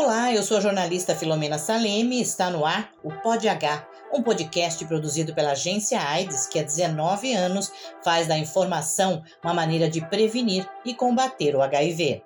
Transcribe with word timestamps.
Olá, 0.00 0.32
eu 0.32 0.44
sou 0.44 0.58
a 0.58 0.60
jornalista 0.60 1.12
Filomena 1.12 1.58
Saleme 1.58 2.18
e 2.18 2.22
está 2.22 2.50
no 2.50 2.64
ar 2.64 2.88
o 3.02 3.10
Pod 3.10 3.48
H, 3.48 3.84
um 4.14 4.22
podcast 4.22 4.84
produzido 4.86 5.34
pela 5.34 5.50
agência 5.50 6.00
AIDS 6.00 6.46
que 6.46 6.60
há 6.60 6.62
19 6.62 7.34
anos 7.34 7.72
faz 8.04 8.28
da 8.28 8.38
informação 8.38 9.24
uma 9.42 9.52
maneira 9.52 9.90
de 9.90 10.00
prevenir 10.08 10.64
e 10.84 10.94
combater 10.94 11.56
o 11.56 11.62
HIV. 11.62 12.22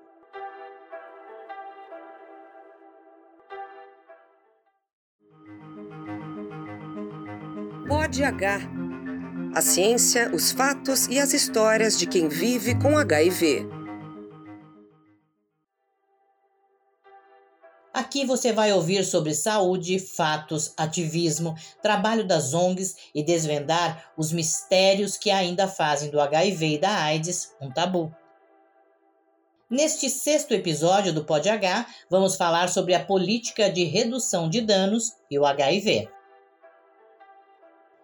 Pod 7.88 8.22
H. 8.22 8.60
A 9.54 9.62
ciência, 9.62 10.30
os 10.34 10.52
fatos 10.52 11.06
e 11.06 11.18
as 11.18 11.32
histórias 11.32 11.98
de 11.98 12.06
quem 12.06 12.28
vive 12.28 12.78
com 12.78 12.98
HIV. 12.98 13.81
Aqui 18.12 18.26
você 18.26 18.52
vai 18.52 18.70
ouvir 18.74 19.06
sobre 19.06 19.34
saúde, 19.34 19.98
fatos, 19.98 20.74
ativismo, 20.76 21.56
trabalho 21.80 22.26
das 22.26 22.52
ONGs 22.52 22.94
e 23.14 23.22
desvendar 23.22 24.12
os 24.18 24.30
mistérios 24.30 25.16
que 25.16 25.30
ainda 25.30 25.66
fazem 25.66 26.10
do 26.10 26.20
HIV 26.20 26.74
e 26.74 26.78
da 26.78 26.94
AIDS 27.04 27.54
um 27.58 27.70
tabu. 27.70 28.14
Neste 29.70 30.10
sexto 30.10 30.52
episódio 30.52 31.10
do 31.10 31.24
Pod 31.24 31.48
H, 31.48 31.86
vamos 32.10 32.36
falar 32.36 32.68
sobre 32.68 32.94
a 32.94 33.02
política 33.02 33.70
de 33.70 33.84
redução 33.84 34.50
de 34.50 34.60
danos 34.60 35.14
e 35.30 35.38
o 35.38 35.46
HIV. 35.46 36.10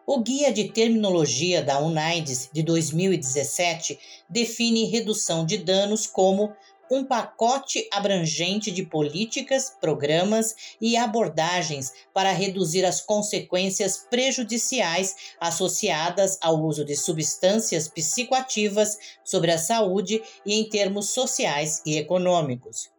O 0.07 0.21
Guia 0.21 0.51
de 0.51 0.71
Terminologia 0.71 1.63
da 1.63 1.81
UNAIDS 1.81 2.49
de 2.51 2.63
2017 2.63 3.99
define 4.27 4.87
redução 4.87 5.45
de 5.45 5.59
danos 5.59 6.07
como 6.07 6.57
um 6.91 7.05
pacote 7.05 7.87
abrangente 7.93 8.71
de 8.71 8.83
políticas, 8.83 9.73
programas 9.81 10.55
e 10.81 10.97
abordagens 10.97 11.93
para 12.13 12.33
reduzir 12.33 12.85
as 12.85 13.01
consequências 13.01 14.07
prejudiciais 14.11 15.15
associadas 15.41 16.39
ao 16.41 16.63
uso 16.63 16.85
de 16.85 16.97
substâncias 16.97 17.89
psicoativas 17.89 18.99
sobre 19.25 19.51
a 19.51 19.59
saúde 19.59 20.23
e 20.45 20.55
em 20.55 20.69
termos 20.69 21.11
sociais 21.11 21.83
e 21.85 21.97
econômicos. 21.97 22.91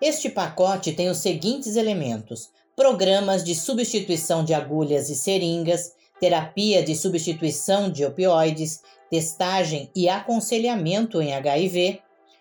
Este 0.00 0.30
pacote 0.30 0.92
tem 0.92 1.08
os 1.08 1.18
seguintes 1.18 1.76
elementos: 1.76 2.50
programas 2.74 3.44
de 3.44 3.54
substituição 3.54 4.44
de 4.44 4.54
agulhas 4.54 5.10
e 5.10 5.14
seringas, 5.14 5.92
terapia 6.18 6.82
de 6.82 6.94
substituição 6.94 7.90
de 7.90 8.04
opioides, 8.04 8.80
testagem 9.10 9.90
e 9.94 10.08
aconselhamento 10.08 11.20
em 11.20 11.34
HIV 11.34 12.00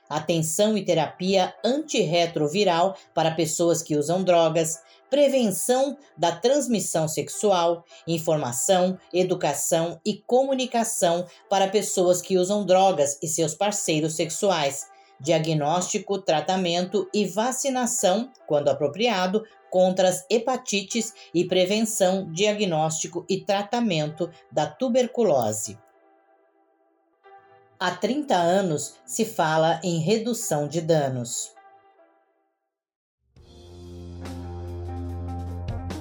atenção 0.09 0.75
e 0.75 0.83
terapia 0.83 1.53
antirretroviral 1.63 2.97
para 3.13 3.31
pessoas 3.31 3.83
que 3.83 3.95
usam 3.95 4.23
drogas, 4.23 4.81
prevenção 5.09 5.97
da 6.17 6.31
transmissão 6.31 7.07
sexual, 7.07 7.85
informação, 8.07 8.97
educação 9.13 9.99
e 10.05 10.15
comunicação 10.15 11.25
para 11.49 11.67
pessoas 11.67 12.21
que 12.21 12.37
usam 12.37 12.65
drogas 12.65 13.17
e 13.21 13.27
seus 13.27 13.53
parceiros 13.53 14.15
sexuais, 14.15 14.87
diagnóstico, 15.19 16.17
tratamento 16.19 17.07
e 17.13 17.25
vacinação, 17.25 18.31
quando 18.47 18.69
apropriado, 18.69 19.43
contra 19.69 20.09
as 20.09 20.25
hepatites 20.29 21.13
e 21.33 21.45
prevenção, 21.45 22.31
diagnóstico 22.31 23.25
e 23.29 23.41
tratamento 23.41 24.29
da 24.51 24.65
tuberculose. 24.65 25.77
Há 27.81 27.91
30 27.91 28.35
anos 28.35 28.95
se 29.05 29.23
fala 29.23 29.79
em 29.81 29.99
redução 29.99 30.67
de 30.67 30.81
danos. 30.81 31.53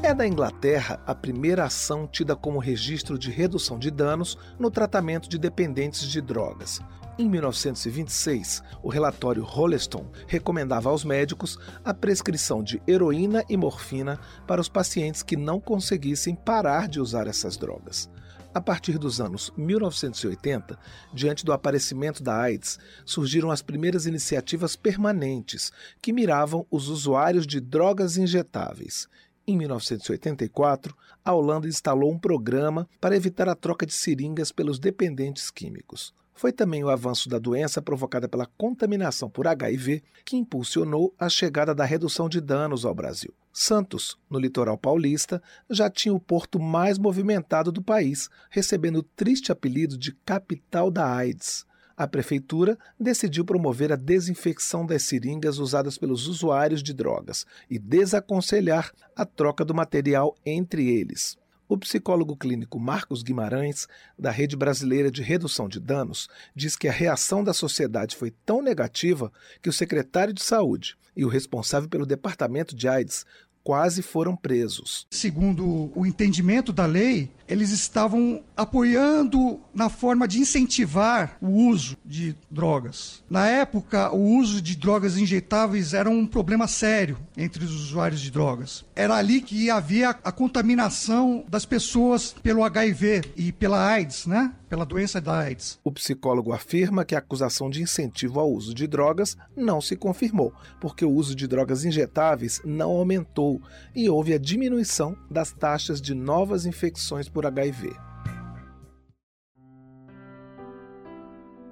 É 0.02 0.12
da 0.12 0.26
Inglaterra 0.26 1.00
a 1.06 1.14
primeira 1.14 1.64
ação 1.64 2.04
tida 2.04 2.34
como 2.34 2.58
registro 2.58 3.16
de 3.16 3.30
redução 3.30 3.78
de 3.78 3.92
danos 3.92 4.36
no 4.58 4.72
tratamento 4.72 5.28
de 5.28 5.38
dependentes 5.38 6.02
de 6.02 6.20
drogas. 6.20 6.80
Em 7.20 7.28
1926, 7.28 8.62
o 8.80 8.88
relatório 8.88 9.42
Rolleston 9.42 10.08
recomendava 10.28 10.88
aos 10.88 11.04
médicos 11.04 11.58
a 11.84 11.92
prescrição 11.92 12.62
de 12.62 12.80
heroína 12.86 13.44
e 13.48 13.56
morfina 13.56 14.20
para 14.46 14.60
os 14.60 14.68
pacientes 14.68 15.24
que 15.24 15.36
não 15.36 15.58
conseguissem 15.58 16.36
parar 16.36 16.86
de 16.86 17.00
usar 17.00 17.26
essas 17.26 17.56
drogas. 17.56 18.08
A 18.54 18.60
partir 18.60 18.98
dos 18.98 19.20
anos 19.20 19.52
1980, 19.56 20.78
diante 21.12 21.44
do 21.44 21.52
aparecimento 21.52 22.22
da 22.22 22.40
AIDS, 22.40 22.78
surgiram 23.04 23.50
as 23.50 23.62
primeiras 23.62 24.06
iniciativas 24.06 24.76
permanentes 24.76 25.72
que 26.00 26.12
miravam 26.12 26.64
os 26.70 26.88
usuários 26.88 27.48
de 27.48 27.58
drogas 27.58 28.16
injetáveis. 28.16 29.08
Em 29.44 29.56
1984, 29.56 30.96
a 31.24 31.34
Holanda 31.34 31.66
instalou 31.66 32.12
um 32.12 32.18
programa 32.18 32.88
para 33.00 33.16
evitar 33.16 33.48
a 33.48 33.56
troca 33.56 33.84
de 33.84 33.92
seringas 33.92 34.52
pelos 34.52 34.78
dependentes 34.78 35.50
químicos. 35.50 36.16
Foi 36.38 36.52
também 36.52 36.84
o 36.84 36.88
avanço 36.88 37.28
da 37.28 37.36
doença 37.36 37.82
provocada 37.82 38.28
pela 38.28 38.46
contaminação 38.46 39.28
por 39.28 39.48
HIV 39.48 40.04
que 40.24 40.36
impulsionou 40.36 41.12
a 41.18 41.28
chegada 41.28 41.74
da 41.74 41.84
redução 41.84 42.28
de 42.28 42.40
danos 42.40 42.84
ao 42.84 42.94
Brasil. 42.94 43.34
Santos, 43.52 44.16
no 44.30 44.38
litoral 44.38 44.78
paulista, 44.78 45.42
já 45.68 45.90
tinha 45.90 46.14
o 46.14 46.20
porto 46.20 46.60
mais 46.60 46.96
movimentado 46.96 47.72
do 47.72 47.82
país, 47.82 48.30
recebendo 48.50 49.00
o 49.00 49.02
triste 49.02 49.50
apelido 49.50 49.98
de 49.98 50.12
capital 50.24 50.92
da 50.92 51.12
AIDS. 51.12 51.66
A 51.96 52.06
prefeitura 52.06 52.78
decidiu 53.00 53.44
promover 53.44 53.92
a 53.92 53.96
desinfecção 53.96 54.86
das 54.86 55.02
seringas 55.02 55.58
usadas 55.58 55.98
pelos 55.98 56.28
usuários 56.28 56.84
de 56.84 56.94
drogas 56.94 57.44
e 57.68 57.80
desaconselhar 57.80 58.92
a 59.16 59.26
troca 59.26 59.64
do 59.64 59.74
material 59.74 60.36
entre 60.46 60.88
eles. 60.88 61.36
O 61.68 61.76
psicólogo 61.76 62.34
clínico 62.34 62.80
Marcos 62.80 63.22
Guimarães, 63.22 63.86
da 64.18 64.30
Rede 64.30 64.56
Brasileira 64.56 65.10
de 65.10 65.22
Redução 65.22 65.68
de 65.68 65.78
Danos, 65.78 66.26
diz 66.54 66.74
que 66.74 66.88
a 66.88 66.92
reação 66.92 67.44
da 67.44 67.52
sociedade 67.52 68.16
foi 68.16 68.30
tão 68.30 68.62
negativa 68.62 69.30
que 69.60 69.68
o 69.68 69.72
secretário 69.72 70.32
de 70.32 70.42
Saúde 70.42 70.96
e 71.14 71.26
o 71.26 71.28
responsável 71.28 71.86
pelo 71.86 72.06
departamento 72.06 72.74
de 72.74 72.88
AIDS 72.88 73.26
quase 73.68 74.00
foram 74.00 74.34
presos. 74.34 75.06
Segundo 75.10 75.92
o 75.94 76.06
entendimento 76.06 76.72
da 76.72 76.86
lei, 76.86 77.30
eles 77.46 77.70
estavam 77.70 78.42
apoiando 78.56 79.60
na 79.74 79.90
forma 79.90 80.26
de 80.26 80.38
incentivar 80.38 81.36
o 81.38 81.48
uso 81.68 81.94
de 82.02 82.34
drogas. 82.50 83.22
Na 83.28 83.46
época, 83.46 84.10
o 84.10 84.38
uso 84.38 84.62
de 84.62 84.74
drogas 84.74 85.18
injetáveis 85.18 85.92
era 85.92 86.08
um 86.08 86.26
problema 86.26 86.66
sério 86.66 87.18
entre 87.36 87.62
os 87.62 87.74
usuários 87.74 88.22
de 88.22 88.30
drogas. 88.30 88.86
Era 88.96 89.16
ali 89.16 89.42
que 89.42 89.68
havia 89.68 90.10
a 90.10 90.32
contaminação 90.32 91.44
das 91.46 91.66
pessoas 91.66 92.34
pelo 92.42 92.64
HIV 92.64 93.32
e 93.36 93.52
pela 93.52 93.86
AIDS, 93.86 94.24
né? 94.24 94.50
Pela 94.68 94.84
doença 94.84 95.18
da 95.20 95.38
AIDS. 95.38 95.80
O 95.82 95.90
psicólogo 95.90 96.52
afirma 96.52 97.04
que 97.04 97.14
a 97.14 97.18
acusação 97.18 97.70
de 97.70 97.82
incentivo 97.82 98.38
ao 98.38 98.50
uso 98.52 98.74
de 98.74 98.86
drogas 98.86 99.36
não 99.56 99.80
se 99.80 99.96
confirmou, 99.96 100.52
porque 100.78 101.04
o 101.04 101.10
uso 101.10 101.34
de 101.34 101.46
drogas 101.46 101.86
injetáveis 101.86 102.60
não 102.64 102.90
aumentou 102.90 103.62
e 103.96 104.10
houve 104.10 104.34
a 104.34 104.38
diminuição 104.38 105.16
das 105.30 105.52
taxas 105.52 106.02
de 106.02 106.14
novas 106.14 106.66
infecções 106.66 107.28
por 107.28 107.46
HIV. 107.46 107.90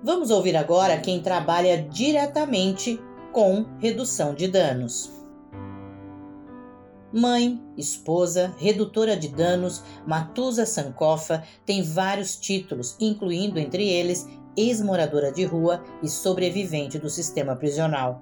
Vamos 0.03 0.31
ouvir 0.31 0.57
agora 0.57 0.99
quem 0.99 1.21
trabalha 1.21 1.83
diretamente 1.83 2.99
com 3.33 3.67
redução 3.79 4.35
de 4.35 4.49
danos. 4.49 5.16
Mãe, 7.19 7.59
esposa, 7.79 8.55
redutora 8.59 9.17
de 9.17 9.29
danos, 9.29 9.83
Matusa 10.07 10.67
Sankofa 10.67 11.43
tem 11.65 11.83
vários 11.83 12.37
títulos, 12.37 12.95
incluindo 13.01 13.59
entre 13.59 13.89
eles 13.89 14.29
ex-moradora 14.55 15.33
de 15.33 15.43
rua 15.43 15.83
e 16.03 16.11
sobrevivente 16.11 16.99
do 16.99 17.09
sistema 17.09 17.57
prisional. 17.57 18.21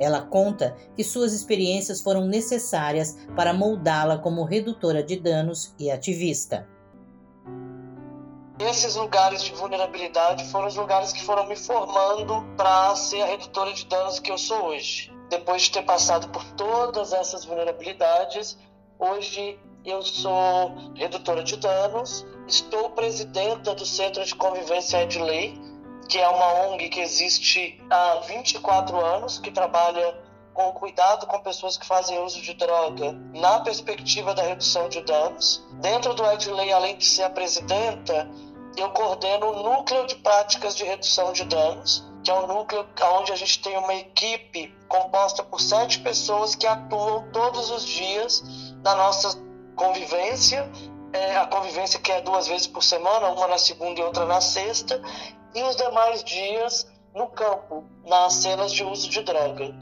Ela 0.00 0.22
conta 0.22 0.74
que 0.96 1.04
suas 1.04 1.34
experiências 1.34 2.00
foram 2.00 2.24
necessárias 2.24 3.18
para 3.36 3.52
moldá-la 3.52 4.16
como 4.16 4.44
redutora 4.44 5.02
de 5.02 5.16
danos 5.16 5.74
e 5.78 5.90
ativista. 5.90 6.66
Esses 8.58 8.96
lugares 8.96 9.42
de 9.42 9.52
vulnerabilidade 9.52 10.50
foram 10.50 10.68
os 10.68 10.76
lugares 10.76 11.12
que 11.12 11.22
foram 11.22 11.46
me 11.46 11.56
formando 11.56 12.42
para 12.56 12.96
ser 12.96 13.20
a 13.20 13.26
redutora 13.26 13.74
de 13.74 13.84
danos 13.84 14.18
que 14.18 14.32
eu 14.32 14.38
sou 14.38 14.68
hoje. 14.68 15.19
Depois 15.30 15.62
de 15.62 15.70
ter 15.70 15.82
passado 15.82 16.28
por 16.30 16.44
todas 16.56 17.12
essas 17.12 17.44
vulnerabilidades, 17.44 18.58
hoje 18.98 19.56
eu 19.84 20.02
sou 20.02 20.74
redutora 20.96 21.44
de 21.44 21.56
danos, 21.56 22.26
estou 22.48 22.90
presidenta 22.90 23.72
do 23.72 23.86
Centro 23.86 24.24
de 24.24 24.34
Convivência 24.34 25.04
Edley, 25.04 25.56
que 26.08 26.18
é 26.18 26.28
uma 26.28 26.64
ONG 26.64 26.88
que 26.88 27.00
existe 27.00 27.80
há 27.88 28.16
24 28.26 28.98
anos, 28.98 29.38
que 29.38 29.52
trabalha 29.52 30.20
com 30.52 30.72
cuidado 30.72 31.28
com 31.28 31.38
pessoas 31.38 31.78
que 31.78 31.86
fazem 31.86 32.18
uso 32.24 32.42
de 32.42 32.54
droga 32.54 33.12
na 33.32 33.60
perspectiva 33.60 34.34
da 34.34 34.42
redução 34.42 34.88
de 34.88 35.00
danos. 35.02 35.64
Dentro 35.74 36.12
do 36.12 36.26
Edley, 36.26 36.72
além 36.72 36.98
de 36.98 37.06
ser 37.06 37.22
a 37.22 37.30
presidenta, 37.30 38.28
eu 38.80 38.90
coordeno 38.90 39.46
o 39.50 39.62
Núcleo 39.62 40.06
de 40.06 40.16
Práticas 40.16 40.74
de 40.74 40.84
Redução 40.84 41.32
de 41.32 41.44
Danos, 41.44 42.04
que 42.24 42.30
é 42.30 42.34
um 42.34 42.46
núcleo 42.46 42.86
onde 43.18 43.32
a 43.32 43.36
gente 43.36 43.60
tem 43.60 43.76
uma 43.76 43.94
equipe 43.94 44.74
composta 44.88 45.42
por 45.42 45.60
sete 45.60 46.00
pessoas 46.00 46.54
que 46.54 46.66
atuam 46.66 47.30
todos 47.30 47.70
os 47.70 47.84
dias 47.84 48.42
na 48.82 48.94
nossa 48.94 49.38
convivência, 49.76 50.70
é, 51.12 51.36
a 51.36 51.46
convivência 51.46 52.00
que 52.00 52.10
é 52.10 52.20
duas 52.22 52.46
vezes 52.48 52.66
por 52.66 52.82
semana, 52.82 53.28
uma 53.28 53.48
na 53.48 53.58
segunda 53.58 54.00
e 54.00 54.02
outra 54.02 54.24
na 54.24 54.40
sexta, 54.40 55.00
e 55.54 55.62
os 55.62 55.76
demais 55.76 56.24
dias 56.24 56.86
no 57.14 57.26
campo, 57.28 57.84
nas 58.06 58.34
cenas 58.34 58.72
de 58.72 58.84
uso 58.84 59.08
de 59.10 59.22
droga. 59.22 59.74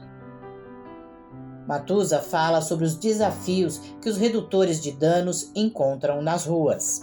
Matusa 1.67 2.19
fala 2.19 2.61
sobre 2.61 2.85
os 2.85 2.95
desafios 2.95 3.77
que 4.01 4.09
os 4.09 4.17
redutores 4.17 4.81
de 4.81 4.91
danos 4.91 5.51
encontram 5.55 6.21
nas 6.21 6.45
ruas. 6.45 7.01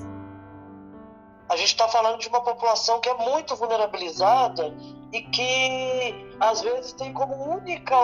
A 1.48 1.56
gente 1.56 1.68
está 1.68 1.88
falando 1.88 2.18
de 2.18 2.28
uma 2.28 2.42
população 2.42 3.00
que 3.00 3.08
é 3.08 3.14
muito 3.14 3.54
vulnerabilizada 3.54 4.74
e 5.12 5.22
que 5.22 6.34
às 6.40 6.60
vezes 6.60 6.92
tem 6.92 7.12
como 7.12 7.34
única 7.34 7.96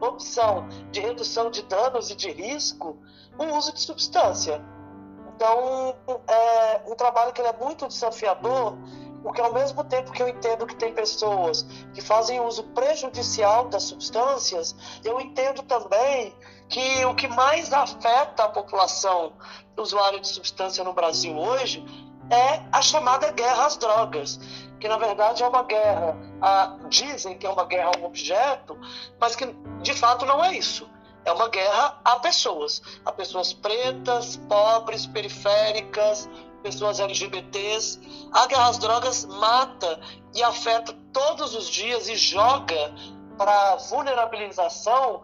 opção 0.00 0.68
de 0.90 1.00
redução 1.00 1.50
de 1.50 1.62
danos 1.62 2.10
e 2.10 2.14
de 2.14 2.30
risco 2.30 2.98
o 3.38 3.44
uso 3.56 3.72
de 3.72 3.80
substância. 3.80 4.62
Então, 5.34 5.94
é 6.28 6.82
um 6.86 6.94
trabalho 6.94 7.32
que 7.32 7.40
é 7.40 7.52
muito 7.54 7.88
desafiador, 7.88 8.76
porque 9.22 9.40
ao 9.40 9.52
mesmo 9.52 9.82
tempo 9.84 10.12
que 10.12 10.22
eu 10.22 10.28
entendo 10.28 10.66
que 10.66 10.74
tem 10.74 10.92
pessoas 10.92 11.62
que 11.94 12.02
fazem 12.02 12.40
uso 12.40 12.64
prejudicial 12.74 13.68
das 13.68 13.84
substâncias, 13.84 14.76
eu 15.02 15.18
entendo 15.18 15.62
também 15.62 16.34
que 16.68 17.04
o 17.06 17.14
que 17.14 17.28
mais 17.28 17.72
afeta 17.72 18.44
a 18.44 18.48
população 18.50 19.32
usuária 19.76 20.20
de 20.20 20.28
substância 20.28 20.84
no 20.84 20.92
Brasil 20.92 21.36
hoje 21.36 21.82
é 22.30 22.62
a 22.72 22.80
chamada 22.80 23.30
guerra 23.32 23.66
às 23.66 23.76
drogas, 23.76 24.38
que 24.78 24.88
na 24.88 24.96
verdade 24.96 25.42
é 25.42 25.48
uma 25.48 25.62
guerra, 25.64 26.16
a, 26.40 26.76
dizem 26.88 27.36
que 27.36 27.46
é 27.46 27.50
uma 27.50 27.64
guerra 27.66 27.90
a 27.94 27.98
um 27.98 28.04
objeto, 28.04 28.78
mas 29.20 29.36
que 29.36 29.46
de 29.82 29.94
fato 29.94 30.24
não 30.24 30.42
é 30.44 30.56
isso. 30.56 30.88
É 31.24 31.32
uma 31.32 31.48
guerra 31.48 32.00
a 32.02 32.16
pessoas, 32.16 32.80
a 33.04 33.12
pessoas 33.12 33.52
pretas, 33.52 34.36
pobres, 34.48 35.06
periféricas, 35.06 36.28
pessoas 36.62 36.98
LGBTs. 36.98 38.00
A 38.32 38.46
guerra 38.46 38.68
às 38.68 38.78
drogas 38.78 39.26
mata 39.26 40.00
e 40.34 40.42
afeta 40.42 40.96
todos 41.12 41.54
os 41.54 41.68
dias 41.68 42.08
e 42.08 42.16
joga 42.16 42.94
para 43.36 43.76
vulnerabilização 43.76 45.22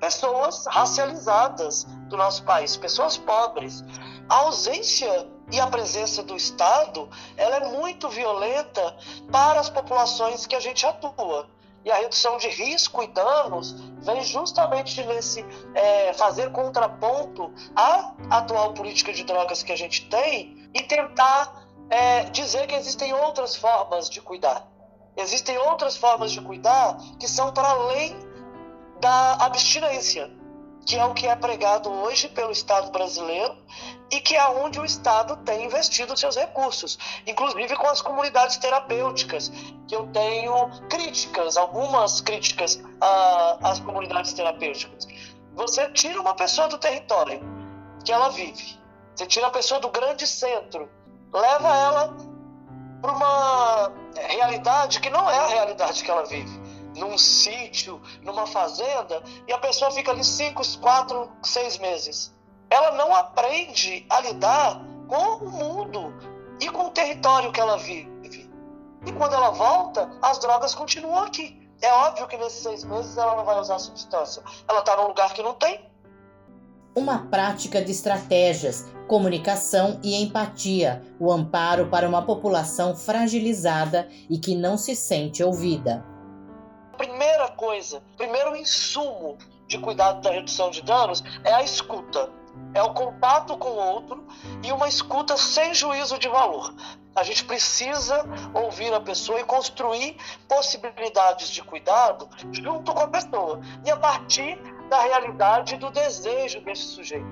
pessoas 0.00 0.66
racializadas 0.66 1.84
do 2.08 2.16
nosso 2.16 2.44
país, 2.44 2.76
pessoas 2.76 3.16
pobres. 3.16 3.84
A 4.28 4.34
ausência 4.36 5.28
e 5.52 5.60
a 5.60 5.66
presença 5.66 6.22
do 6.22 6.34
Estado 6.34 7.08
ela 7.36 7.56
é 7.56 7.68
muito 7.68 8.08
violenta 8.08 8.96
para 9.30 9.60
as 9.60 9.68
populações 9.68 10.46
que 10.46 10.56
a 10.56 10.60
gente 10.60 10.84
atua. 10.86 11.46
E 11.84 11.90
a 11.90 11.96
redução 11.96 12.38
de 12.38 12.48
risco 12.48 13.02
e 13.02 13.08
danos 13.08 13.72
vem 13.98 14.22
justamente 14.22 15.02
nesse 15.04 15.44
é, 15.74 16.12
fazer 16.14 16.50
contraponto 16.52 17.52
à 17.76 18.12
atual 18.30 18.72
política 18.72 19.12
de 19.12 19.24
drogas 19.24 19.62
que 19.62 19.72
a 19.72 19.76
gente 19.76 20.08
tem 20.08 20.70
e 20.72 20.82
tentar 20.82 21.66
é, 21.90 22.24
dizer 22.24 22.66
que 22.66 22.74
existem 22.74 23.12
outras 23.12 23.56
formas 23.56 24.08
de 24.08 24.20
cuidar. 24.20 24.66
Existem 25.16 25.58
outras 25.58 25.96
formas 25.96 26.32
de 26.32 26.40
cuidar 26.40 26.96
que 27.18 27.28
são 27.28 27.52
para 27.52 27.68
além 27.68 28.16
da 29.00 29.34
abstinência 29.44 30.30
que 30.84 30.96
é 30.96 31.04
o 31.04 31.14
que 31.14 31.26
é 31.26 31.36
pregado 31.36 31.90
hoje 31.90 32.28
pelo 32.28 32.50
Estado 32.50 32.90
brasileiro 32.90 33.56
e 34.10 34.20
que 34.20 34.36
é 34.36 34.48
onde 34.48 34.80
o 34.80 34.84
Estado 34.84 35.36
tem 35.38 35.64
investido 35.64 36.16
seus 36.16 36.36
recursos, 36.36 36.98
inclusive 37.26 37.76
com 37.76 37.86
as 37.86 38.02
comunidades 38.02 38.56
terapêuticas, 38.56 39.50
que 39.88 39.94
eu 39.94 40.06
tenho 40.08 40.68
críticas, 40.88 41.56
algumas 41.56 42.20
críticas 42.20 42.82
às 43.62 43.80
comunidades 43.80 44.32
terapêuticas. 44.32 45.06
Você 45.54 45.90
tira 45.92 46.20
uma 46.20 46.34
pessoa 46.34 46.68
do 46.68 46.78
território 46.78 47.40
que 48.04 48.12
ela 48.12 48.28
vive, 48.30 48.78
você 49.14 49.26
tira 49.26 49.46
a 49.46 49.50
pessoa 49.50 49.80
do 49.80 49.88
grande 49.88 50.26
centro, 50.26 50.90
leva 51.32 51.68
ela 51.76 52.16
para 53.00 53.12
uma 53.12 53.92
realidade 54.14 55.00
que 55.00 55.10
não 55.10 55.28
é 55.30 55.38
a 55.38 55.46
realidade 55.46 56.02
que 56.02 56.10
ela 56.10 56.24
vive 56.24 56.61
num 57.02 57.18
sítio, 57.18 58.00
numa 58.22 58.46
fazenda, 58.46 59.22
e 59.46 59.52
a 59.52 59.58
pessoa 59.58 59.90
fica 59.90 60.12
ali 60.12 60.22
cinco, 60.24 60.62
quatro, 60.78 61.30
seis 61.42 61.76
meses. 61.78 62.32
Ela 62.70 62.92
não 62.92 63.14
aprende 63.14 64.06
a 64.08 64.20
lidar 64.20 64.80
com 65.08 65.44
o 65.44 65.50
mundo 65.50 66.14
e 66.60 66.68
com 66.68 66.86
o 66.86 66.90
território 66.90 67.50
que 67.50 67.60
ela 67.60 67.76
vive. 67.76 68.48
E 69.04 69.12
quando 69.12 69.34
ela 69.34 69.50
volta, 69.50 70.08
as 70.22 70.38
drogas 70.38 70.74
continuam 70.74 71.24
aqui. 71.24 71.60
É 71.80 71.92
óbvio 71.92 72.28
que 72.28 72.36
nesses 72.36 72.62
seis 72.62 72.84
meses 72.84 73.16
ela 73.18 73.34
não 73.34 73.44
vai 73.44 73.58
usar 73.58 73.80
substância. 73.80 74.40
Ela 74.68 74.78
está 74.78 74.96
num 74.96 75.08
lugar 75.08 75.34
que 75.34 75.42
não 75.42 75.54
tem. 75.54 75.90
Uma 76.94 77.26
prática 77.26 77.82
de 77.82 77.90
estratégias, 77.90 78.86
comunicação 79.08 79.98
e 80.04 80.22
empatia, 80.22 81.02
o 81.18 81.32
amparo 81.32 81.88
para 81.88 82.08
uma 82.08 82.22
população 82.22 82.94
fragilizada 82.94 84.08
e 84.30 84.38
que 84.38 84.54
não 84.54 84.78
se 84.78 84.94
sente 84.94 85.42
ouvida 85.42 86.11
primeira 86.96 87.48
coisa, 87.48 88.02
primeiro 88.16 88.56
insumo 88.56 89.38
de 89.66 89.78
cuidado 89.78 90.20
da 90.20 90.30
redução 90.30 90.70
de 90.70 90.82
danos 90.82 91.22
é 91.44 91.52
a 91.52 91.62
escuta. 91.62 92.30
É 92.74 92.82
o 92.82 92.92
contato 92.92 93.56
com 93.56 93.70
o 93.70 93.76
outro 93.76 94.26
e 94.62 94.70
uma 94.72 94.86
escuta 94.86 95.36
sem 95.36 95.74
juízo 95.74 96.18
de 96.18 96.28
valor. 96.28 96.74
A 97.14 97.22
gente 97.22 97.44
precisa 97.44 98.24
ouvir 98.54 98.92
a 98.92 99.00
pessoa 99.00 99.40
e 99.40 99.44
construir 99.44 100.16
possibilidades 100.48 101.48
de 101.48 101.62
cuidado 101.62 102.28
junto 102.50 102.92
com 102.92 103.00
a 103.00 103.08
pessoa 103.08 103.60
e 103.84 103.90
a 103.90 103.96
partir 103.96 104.58
da 104.88 105.00
realidade 105.00 105.76
do 105.76 105.90
desejo 105.90 106.60
desse 106.60 106.82
sujeito. 106.82 107.26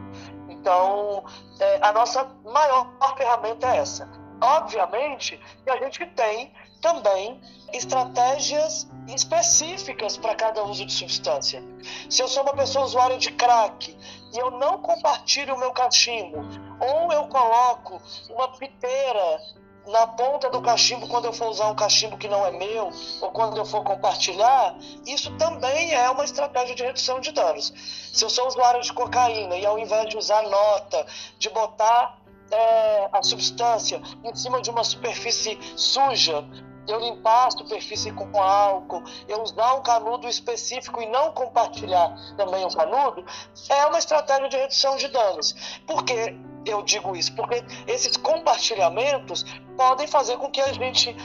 Então, 0.49 1.25
é, 1.59 1.79
a 1.83 1.93
nossa 1.93 2.25
maior 2.45 2.91
ferramenta 3.17 3.75
é 3.75 3.79
essa. 3.79 4.11
Obviamente 4.41 5.39
que 5.65 5.71
a 5.71 5.77
gente 5.77 6.05
tem 6.07 6.53
também 6.81 7.41
estratégias 7.73 8.89
específicas 9.07 10.17
para 10.17 10.35
cada 10.35 10.65
uso 10.65 10.85
de 10.85 10.93
substância. 10.93 11.63
Se 12.09 12.23
eu 12.23 12.29
sou 12.29 12.43
uma 12.43 12.55
pessoa 12.55 12.85
usuária 12.85 13.19
de 13.19 13.33
crack 13.33 13.97
e 14.33 14.39
eu 14.39 14.51
não 14.51 14.79
compartilho 14.79 15.55
o 15.55 15.59
meu 15.59 15.73
cachimbo, 15.73 16.39
ou 16.81 17.13
eu 17.13 17.27
coloco 17.27 18.01
uma 18.31 18.49
piteira 18.49 19.41
na 19.87 20.07
ponta 20.07 20.51
do 20.51 20.61
cachimbo 20.61 21.09
quando 21.09 21.25
eu 21.25 21.33
for 21.33 21.49
usar 21.49 21.69
um 21.69 21.75
cachimbo 21.75 22.17
que 22.17 22.29
não 22.29 22.45
é 22.45 22.51
meu, 22.51 22.91
ou 23.21 23.31
quando 23.31 23.57
eu 23.57 23.65
for 23.65 23.83
compartilhar, 23.83 24.77
isso 25.07 25.35
também 25.37 25.93
é 25.93 26.09
uma 26.11 26.25
estratégia 26.25 26.75
de 26.75 26.83
redução 26.83 27.21
de 27.21 27.33
danos. 27.33 27.73
Se 28.13 28.25
eu 28.25 28.31
sou 28.31 28.47
usuário 28.47 28.81
de 28.83 28.93
cocaína 28.93 29.57
e 29.57 29.67
ao 29.67 29.79
invés 29.79 30.09
de 30.09 30.17
usar 30.17 30.43
nota, 30.43 31.07
de 31.39 31.49
botar 31.51 32.19
é, 32.51 33.09
a 33.13 33.23
substância 33.23 34.01
em 34.25 34.35
cima 34.35 34.61
de 34.61 34.71
uma 34.71 34.85
superfície 34.85 35.59
suja, 35.77 36.45
eu 36.87 36.99
limpar 36.99 37.47
a 37.47 37.51
superfície 37.51 38.13
com 38.13 38.41
álcool, 38.41 39.03
eu 39.29 39.43
usar 39.43 39.75
um 39.75 39.83
canudo 39.83 40.29
específico 40.29 41.01
e 41.01 41.07
não 41.07 41.33
compartilhar 41.33 42.15
também 42.37 42.65
o 42.65 42.75
canudo, 42.75 43.25
é 43.69 43.87
uma 43.87 43.99
estratégia 43.99 44.49
de 44.49 44.57
redução 44.57 44.97
de 44.97 45.09
danos. 45.09 45.81
Por 45.87 46.05
que 46.05 46.37
eu 46.67 46.83
digo 46.83 47.17
isso? 47.17 47.35
Porque 47.35 47.65
esses 47.87 48.17
compartilhamentos 48.17 49.45
podem 49.77 50.07
fazer 50.07 50.37
com 50.39 50.51
que 50.51 50.61
a 50.61 50.73
gente 50.73 51.17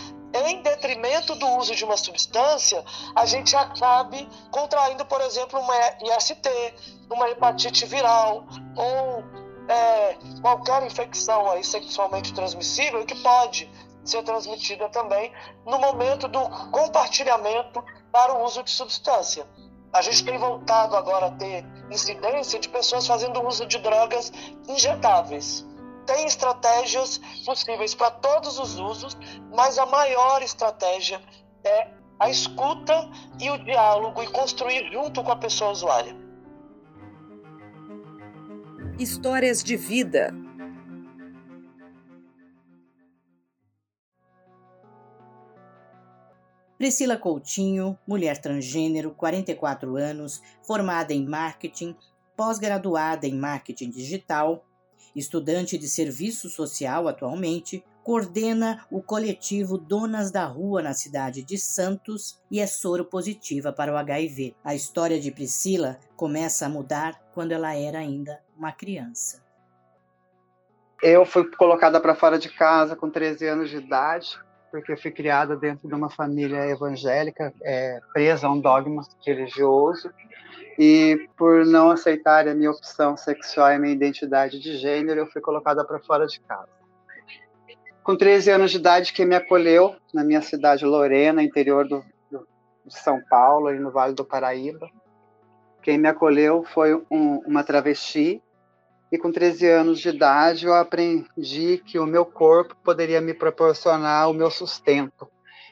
em 0.43 0.61
detrimento 0.61 1.33
do 1.35 1.47
uso 1.57 1.73
de 1.73 1.85
uma 1.85 1.95
substância, 1.95 2.83
a 3.15 3.25
gente 3.25 3.55
acabe 3.55 4.27
contraindo, 4.51 5.05
por 5.05 5.21
exemplo, 5.21 5.59
uma 5.59 5.73
IST, 6.17 6.49
uma 7.09 7.29
hepatite 7.29 7.85
viral 7.85 8.45
ou 8.75 9.23
é, 9.67 10.17
qualquer 10.41 10.83
infecção 10.83 11.49
aí 11.49 11.63
sexualmente 11.63 12.33
transmissível 12.33 13.05
que 13.05 13.15
pode 13.15 13.69
ser 14.05 14.23
transmitida 14.23 14.87
também 14.89 15.31
no 15.65 15.79
momento 15.79 16.27
do 16.27 16.39
compartilhamento 16.71 17.83
para 18.11 18.33
o 18.33 18.43
uso 18.45 18.63
de 18.63 18.69
substância. 18.71 19.45
A 19.91 20.01
gente 20.01 20.23
tem 20.23 20.37
voltado 20.37 20.95
agora 20.95 21.27
a 21.27 21.31
ter 21.31 21.65
incidência 21.89 22.59
de 22.59 22.69
pessoas 22.69 23.07
fazendo 23.07 23.45
uso 23.45 23.65
de 23.65 23.79
drogas 23.79 24.31
injetáveis. 24.67 25.65
Tem 26.05 26.25
estratégias 26.25 27.19
possíveis 27.45 27.95
para 27.95 28.11
todos 28.11 28.59
os 28.59 28.77
usos, 28.77 29.17
mas 29.53 29.79
a 29.79 29.85
maior 29.85 30.41
estratégia 30.43 31.19
é 31.63 31.87
a 32.19 32.29
escuta 32.29 33.09
e 33.39 33.49
o 33.49 33.57
diálogo 33.57 34.21
e 34.21 34.27
construir 34.27 34.91
junto 34.91 35.23
com 35.23 35.31
a 35.31 35.35
pessoa 35.35 35.71
usuária. 35.71 36.15
Histórias 38.99 39.63
de 39.63 39.75
vida 39.75 40.33
Priscila 46.77 47.17
Coutinho, 47.17 47.97
mulher 48.05 48.37
transgênero, 48.39 49.11
44 49.11 49.95
anos, 49.95 50.41
formada 50.61 51.13
em 51.13 51.25
marketing, 51.25 51.95
pós-graduada 52.35 53.25
em 53.25 53.33
marketing 53.33 53.89
digital, 53.89 54.65
estudante 55.15 55.77
de 55.77 55.87
serviço 55.87 56.49
social 56.49 57.07
atualmente, 57.07 57.81
coordena 58.03 58.85
o 58.91 59.01
coletivo 59.01 59.77
Donas 59.77 60.31
da 60.31 60.45
Rua 60.45 60.81
na 60.81 60.93
cidade 60.93 61.41
de 61.41 61.57
Santos 61.57 62.39
e 62.51 62.59
é 62.59 62.67
soro 62.67 63.05
positiva 63.05 63.71
para 63.71 63.93
o 63.93 63.97
HIV. 63.97 64.53
A 64.63 64.75
história 64.75 65.19
de 65.19 65.31
Priscila 65.31 65.97
começa 66.15 66.65
a 66.65 66.69
mudar 66.69 67.19
quando 67.33 67.53
ela 67.53 67.73
era 67.73 67.99
ainda 67.99 68.39
uma 68.55 68.71
criança. 68.71 69.43
Eu 71.01 71.25
fui 71.25 71.49
colocada 71.55 71.99
para 71.99 72.15
fora 72.15 72.37
de 72.37 72.49
casa 72.49 72.95
com 72.95 73.09
13 73.09 73.47
anos 73.47 73.69
de 73.69 73.77
idade, 73.77 74.37
porque 74.75 74.91
eu 74.91 74.97
fui 74.97 75.11
criada 75.11 75.55
dentro 75.55 75.87
de 75.87 75.93
uma 75.93 76.09
família 76.09 76.67
evangélica, 76.67 77.53
é, 77.63 77.99
presa 78.13 78.47
a 78.47 78.51
um 78.51 78.59
dogma 78.59 79.01
religioso, 79.25 80.11
e 80.77 81.29
por 81.37 81.65
não 81.65 81.89
aceitar 81.89 82.45
a 82.45 82.53
minha 82.53 82.71
opção 82.71 83.15
sexual 83.15 83.71
e 83.71 83.75
a 83.75 83.79
minha 83.79 83.93
identidade 83.93 84.59
de 84.59 84.77
gênero, 84.77 85.21
eu 85.21 85.27
fui 85.27 85.41
colocada 85.41 85.85
para 85.85 85.99
fora 85.99 86.27
de 86.27 86.41
casa. 86.41 86.67
Com 88.03 88.17
13 88.17 88.51
anos 88.51 88.71
de 88.71 88.77
idade, 88.77 89.13
quem 89.13 89.25
me 89.25 89.35
acolheu 89.35 89.95
na 90.13 90.23
minha 90.23 90.41
cidade 90.41 90.85
Lorena, 90.85 91.41
interior 91.41 91.87
do, 91.87 92.03
do, 92.29 92.45
de 92.85 92.99
São 92.99 93.21
Paulo, 93.29 93.73
e 93.73 93.79
no 93.79 93.91
Vale 93.91 94.13
do 94.13 94.25
Paraíba, 94.25 94.89
quem 95.81 95.97
me 95.97 96.09
acolheu 96.09 96.65
foi 96.65 96.93
um, 97.09 97.37
uma 97.45 97.63
travesti 97.63 98.41
e 99.15 99.17
com 99.17 99.31
13 99.31 99.65
anos 99.69 99.99
de 99.99 100.09
idade 100.09 100.65
eu 100.65 100.73
aprendi 100.73 101.81
que 101.85 101.97
o 101.97 102.05
meu 102.05 102.25
corpo 102.25 102.75
poderia 102.83 103.21
me 103.21 103.33
proporcionar 103.33 104.29
o 104.29 104.33
meu 104.33 104.51
sustento. 104.51 105.29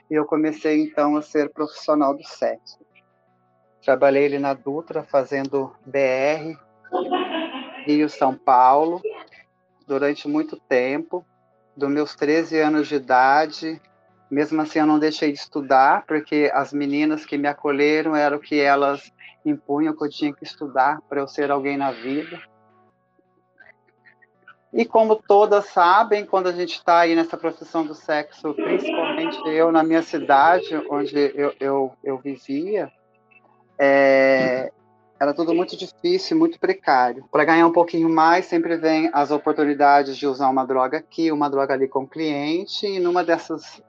E 0.10 0.14
eu 0.14 0.26
comecei 0.26 0.82
então 0.82 1.18
a 1.18 1.22
ser 1.22 1.50
profissional 1.50 2.16
do 2.16 2.24
sexo. 2.24 2.80
Trabalhei 3.84 4.28
ali 4.28 4.40
na 4.40 4.54
Dutra 4.54 5.04
fazendo 5.04 5.76
BR, 5.86 6.58
Rio 7.86 8.08
São 8.08 8.34
Paulo, 8.34 9.02
durante 9.86 10.26
muito 10.26 10.56
tempo. 10.58 11.26
Dos 11.76 11.90
meus 11.90 12.16
13 12.16 12.60
anos 12.60 12.88
de 12.88 12.96
idade, 12.96 13.82
mesmo 14.32 14.62
assim 14.62 14.80
eu 14.80 14.86
não 14.86 15.00
deixei 15.00 15.34
de 15.34 15.40
estudar, 15.40 16.06
porque 16.06 16.50
as 16.54 16.72
meninas 16.72 17.26
que 17.26 17.38
me 17.38 17.48
acolheram 17.48 18.16
eram 18.16 18.38
o 18.38 18.40
que 18.40 18.58
elas 18.58 19.12
impunham 19.46 19.94
que 19.94 20.04
eu 20.06 20.10
tinha 20.10 20.34
que 20.34 20.46
estudar 20.46 21.02
para 21.10 21.20
eu 21.20 21.28
ser 21.28 21.52
alguém 21.52 21.76
na 21.76 21.92
vida. 21.92 22.42
E 24.74 24.86
como 24.86 25.16
todas 25.16 25.68
sabem, 25.68 26.26
quando 26.26 26.48
a 26.48 26.52
gente 26.52 26.74
está 26.74 27.02
aí 27.02 27.16
nessa 27.16 27.38
profissão 27.38 27.86
do 27.86 27.94
sexo, 27.94 28.56
principalmente 28.56 29.40
eu 29.46 29.72
na 29.72 29.84
minha 29.84 30.02
cidade, 30.02 30.76
onde 30.90 31.16
eu, 31.36 31.54
eu, 31.60 31.94
eu 32.04 32.18
vivia, 32.18 32.92
é, 33.78 34.72
era 35.20 35.34
tudo 35.34 35.54
muito 35.54 35.78
difícil, 35.78 36.38
muito 36.38 36.60
precário. 36.60 37.24
Para 37.32 37.46
ganhar 37.46 37.68
um 37.68 37.72
pouquinho 37.72 38.10
mais, 38.10 38.46
sempre 38.46 38.76
vem 38.76 39.12
as 39.14 39.30
oportunidades 39.30 40.18
de 40.18 40.26
usar 40.26 40.50
uma 40.50 40.66
droga 40.66 40.98
aqui, 40.98 41.32
uma 41.32 41.50
droga 41.50 41.76
ali 41.76 41.88
com 41.88 42.04
o 42.04 42.08
cliente, 42.08 42.88
e 42.88 43.00
numa 43.00 43.24
dessas 43.24 43.82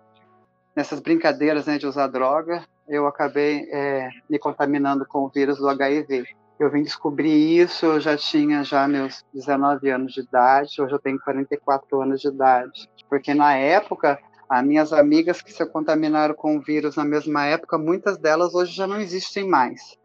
nessas 0.77 1.01
brincadeiras 1.01 1.67
né, 1.67 1.79
de 1.79 1.87
usar 1.87 2.09
droga, 2.09 2.65
eu 2.89 3.07
acabei 3.07 3.69
é, 3.71 4.11
me 4.29 4.39
contaminando 4.39 5.07
com 5.07 5.21
o 5.21 5.29
vírus 5.29 5.59
do 5.59 5.69
HIV. 5.69 6.25
Eu 6.59 6.71
vim 6.71 6.83
descobrir 6.83 7.61
isso, 7.61 7.85
eu 7.87 8.01
já 8.01 8.17
tinha 8.17 8.63
já 8.63 8.87
meus 8.87 9.25
19 9.35 9.91
anos 9.91 10.13
de 10.13 10.21
idade, 10.21 10.81
hoje 10.81 10.95
eu 10.95 11.01
tenho 11.01 11.19
44 11.19 12.01
anos 12.01 12.21
de 12.21 12.29
idade. 12.29 12.89
Porque 13.09 13.35
na 13.35 13.55
época, 13.57 14.19
as 14.49 14.65
minhas 14.65 14.93
amigas 14.93 15.43
que 15.43 15.53
se 15.53 15.67
contaminaram 15.67 16.35
com 16.35 16.57
o 16.57 16.61
vírus 16.61 16.97
na 16.97 17.05
mesma 17.05 17.45
época, 17.45 17.77
muitas 17.77 18.17
delas 18.19 18.55
hoje 18.55 18.73
já 18.73 18.87
não 18.87 19.01
existem 19.01 19.49
mais. 19.49 19.99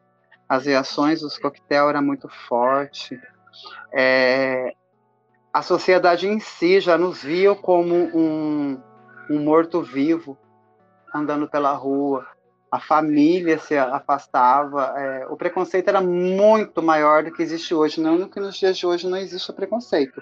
As 0.48 0.66
reações 0.66 1.22
dos 1.22 1.38
coquetel 1.38 1.90
eram 1.90 2.02
muito 2.02 2.28
fortes. 2.48 3.20
É, 3.94 4.74
a 5.54 5.62
sociedade 5.62 6.28
em 6.28 6.40
si 6.40 6.80
já 6.80 6.98
nos 6.98 7.22
via 7.22 7.54
como 7.54 7.94
um, 7.96 8.82
um 9.30 9.40
morto-vivo 9.44 10.36
andando 11.14 11.48
pela 11.48 11.74
rua 11.74 12.26
a 12.72 12.80
família 12.80 13.58
se 13.58 13.78
afastava, 13.78 14.94
é, 14.98 15.28
o 15.28 15.36
preconceito 15.36 15.88
era 15.88 16.02
muito 16.02 16.82
maior 16.82 17.24
do 17.24 17.32
que 17.32 17.42
existe 17.42 17.74
hoje. 17.74 18.00
Não 18.00 18.28
que 18.28 18.40
nos 18.40 18.56
dias 18.56 18.78
de 18.78 18.86
hoje 18.86 19.08
não 19.08 19.18
existe 19.18 19.52
preconceito. 19.54 20.22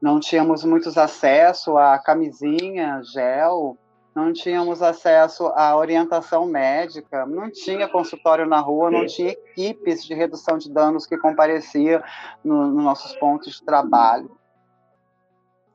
Não 0.00 0.20
tínhamos 0.20 0.64
muitos 0.64 0.96
acesso 0.96 1.76
a 1.76 1.98
camisinha, 1.98 3.02
gel, 3.02 3.76
não 4.14 4.32
tínhamos 4.32 4.82
acesso 4.82 5.46
à 5.48 5.76
orientação 5.76 6.46
médica, 6.46 7.26
não 7.26 7.50
tinha 7.50 7.88
consultório 7.88 8.46
na 8.46 8.60
rua, 8.60 8.90
não 8.90 9.06
tinha 9.06 9.30
equipes 9.30 10.04
de 10.04 10.14
redução 10.14 10.58
de 10.58 10.70
danos 10.70 11.06
que 11.06 11.18
comparecia 11.18 12.02
nos 12.42 12.72
no 12.72 12.82
nossos 12.82 13.14
pontos 13.16 13.56
de 13.56 13.64
trabalho. 13.64 14.30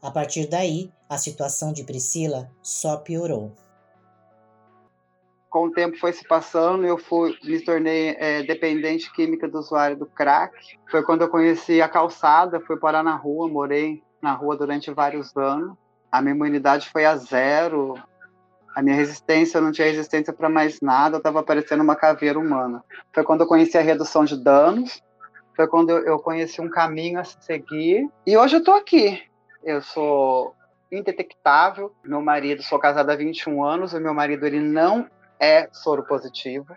A 0.01 0.11
partir 0.11 0.47
daí, 0.47 0.91
a 1.09 1.17
situação 1.17 1.71
de 1.71 1.83
Priscila 1.83 2.49
só 2.61 2.97
piorou 2.97 3.53
com 5.55 5.67
o 5.67 5.71
tempo 5.71 5.97
foi 5.97 6.11
se 6.11 6.27
passando, 6.27 6.85
eu 6.85 6.97
fui, 6.97 7.33
me 7.41 7.57
tornei 7.61 8.13
é, 8.19 8.43
dependente 8.43 9.09
química 9.13 9.47
do 9.47 9.57
usuário 9.57 9.95
do 9.95 10.05
crack. 10.05 10.53
Foi 10.91 11.01
quando 11.01 11.21
eu 11.21 11.29
conheci 11.29 11.81
a 11.81 11.87
calçada, 11.87 12.59
fui 12.59 12.75
parar 12.75 13.01
na 13.01 13.15
rua, 13.15 13.47
morei 13.47 14.03
na 14.21 14.33
rua 14.33 14.57
durante 14.57 14.91
vários 14.91 15.33
anos. 15.37 15.77
A 16.11 16.21
minha 16.21 16.35
imunidade 16.35 16.89
foi 16.89 17.05
a 17.05 17.15
zero, 17.15 17.93
a 18.75 18.81
minha 18.81 18.97
resistência, 18.97 19.57
eu 19.57 19.61
não 19.61 19.71
tinha 19.71 19.87
resistência 19.87 20.33
para 20.33 20.49
mais 20.49 20.81
nada, 20.81 21.15
eu 21.15 21.19
estava 21.19 21.41
parecendo 21.41 21.83
uma 21.83 21.95
caveira 21.95 22.37
humana. 22.37 22.83
Foi 23.13 23.23
quando 23.23 23.39
eu 23.39 23.47
conheci 23.47 23.77
a 23.77 23.81
redução 23.81 24.25
de 24.25 24.35
danos, 24.35 25.01
foi 25.55 25.67
quando 25.69 25.91
eu, 25.91 26.19
conheci 26.19 26.59
um 26.59 26.69
caminho 26.69 27.17
a 27.17 27.23
se 27.23 27.37
seguir, 27.39 28.09
e 28.27 28.35
hoje 28.35 28.57
eu 28.57 28.59
estou 28.59 28.73
aqui. 28.73 29.23
Eu 29.63 29.81
sou 29.81 30.53
indetectável. 30.91 31.95
Meu 32.03 32.21
marido, 32.21 32.61
sou 32.61 32.77
casada 32.77 33.13
há 33.13 33.15
21 33.15 33.63
anos, 33.63 33.93
o 33.93 34.01
meu 34.01 34.13
marido 34.13 34.45
ele 34.45 34.59
não 34.59 35.09
é 35.39 35.69
soro 35.71 36.03
positivo. 36.03 36.75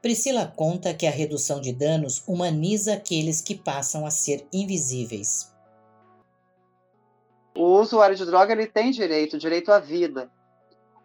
Priscila 0.00 0.52
conta 0.54 0.94
que 0.94 1.06
a 1.06 1.10
redução 1.10 1.60
de 1.60 1.72
danos 1.72 2.22
humaniza 2.26 2.94
aqueles 2.94 3.40
que 3.40 3.56
passam 3.56 4.06
a 4.06 4.10
ser 4.10 4.46
invisíveis. 4.52 5.52
O 7.56 7.80
usuário 7.80 8.14
de 8.14 8.24
droga 8.24 8.52
ele 8.52 8.66
tem 8.66 8.92
direito, 8.92 9.36
direito 9.36 9.72
à 9.72 9.80
vida. 9.80 10.30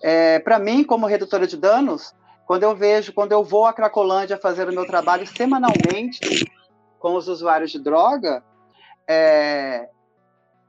É, 0.01 0.38
Para 0.39 0.60
mim, 0.60 0.84
como 0.84 1.08
redutora 1.08 1.48
de 1.48 1.58
danos, 1.58 2.13
quando 2.46 2.63
eu 2.63 2.75
vejo, 2.75 3.13
quando 3.13 3.32
eu 3.32 3.44
vou 3.44 3.65
à 3.65 3.74
Cracolândia 3.74 4.38
fazer 4.38 4.70
o 4.70 4.74
meu 4.74 4.86
trabalho 4.86 5.25
semanalmente 5.25 6.20
com 7.00 7.15
os 7.15 7.27
usuários 7.27 7.72
de 7.72 7.80
droga, 7.80 8.44
é, 9.08 9.89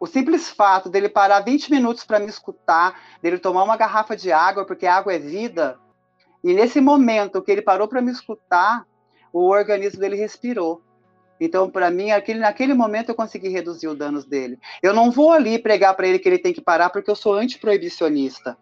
o 0.04 0.06
simples 0.06 0.50
fato 0.50 0.90
dele 0.90 1.08
parar 1.08 1.40
20 1.40 1.70
minutos 1.70 2.04
para 2.04 2.18
me 2.18 2.26
escutar, 2.26 3.00
dele 3.22 3.38
tomar 3.38 3.62
uma 3.62 3.74
garrafa 3.74 4.14
de 4.14 4.30
água, 4.30 4.66
porque 4.66 4.86
água 4.86 5.14
é 5.14 5.18
vida, 5.18 5.78
e 6.44 6.52
nesse 6.52 6.78
momento 6.78 7.40
que 7.40 7.50
ele 7.50 7.62
parou 7.62 7.88
para 7.88 8.02
me 8.02 8.12
escutar, 8.12 8.86
o 9.32 9.48
organismo 9.48 9.98
dele 9.98 10.16
respirou. 10.16 10.82
Então, 11.40 11.70
para 11.70 11.90
mim, 11.90 12.10
aquele, 12.10 12.38
naquele 12.38 12.74
momento 12.74 13.08
eu 13.08 13.14
consegui 13.14 13.48
reduzir 13.48 13.88
os 13.88 13.96
danos 13.96 14.26
dele. 14.26 14.58
Eu 14.82 14.92
não 14.92 15.10
vou 15.10 15.32
ali 15.32 15.58
pregar 15.58 15.96
para 15.96 16.06
ele 16.06 16.18
que 16.18 16.28
ele 16.28 16.38
tem 16.38 16.52
que 16.52 16.60
parar, 16.60 16.90
porque 16.90 17.10
eu 17.10 17.16
sou 17.16 17.32
antiproibicionista. 17.32 18.58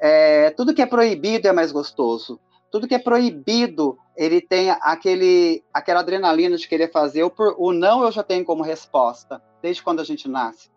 É, 0.00 0.50
tudo 0.50 0.74
que 0.74 0.82
é 0.82 0.86
proibido 0.86 1.46
é 1.46 1.52
mais 1.52 1.70
gostoso. 1.70 2.40
Tudo 2.68 2.88
que 2.88 2.96
é 2.96 2.98
proibido, 2.98 3.96
ele 4.16 4.40
tem 4.40 4.70
aquele, 4.70 5.64
aquela 5.72 6.00
adrenalina 6.00 6.56
de 6.56 6.68
querer 6.68 6.90
fazer. 6.90 7.24
O, 7.24 7.32
o 7.58 7.72
não 7.72 8.02
eu 8.04 8.12
já 8.12 8.22
tenho 8.22 8.44
como 8.44 8.62
resposta 8.62 9.42
desde 9.62 9.82
quando 9.82 10.00
a 10.00 10.04
gente 10.04 10.28
nasce. 10.28 10.74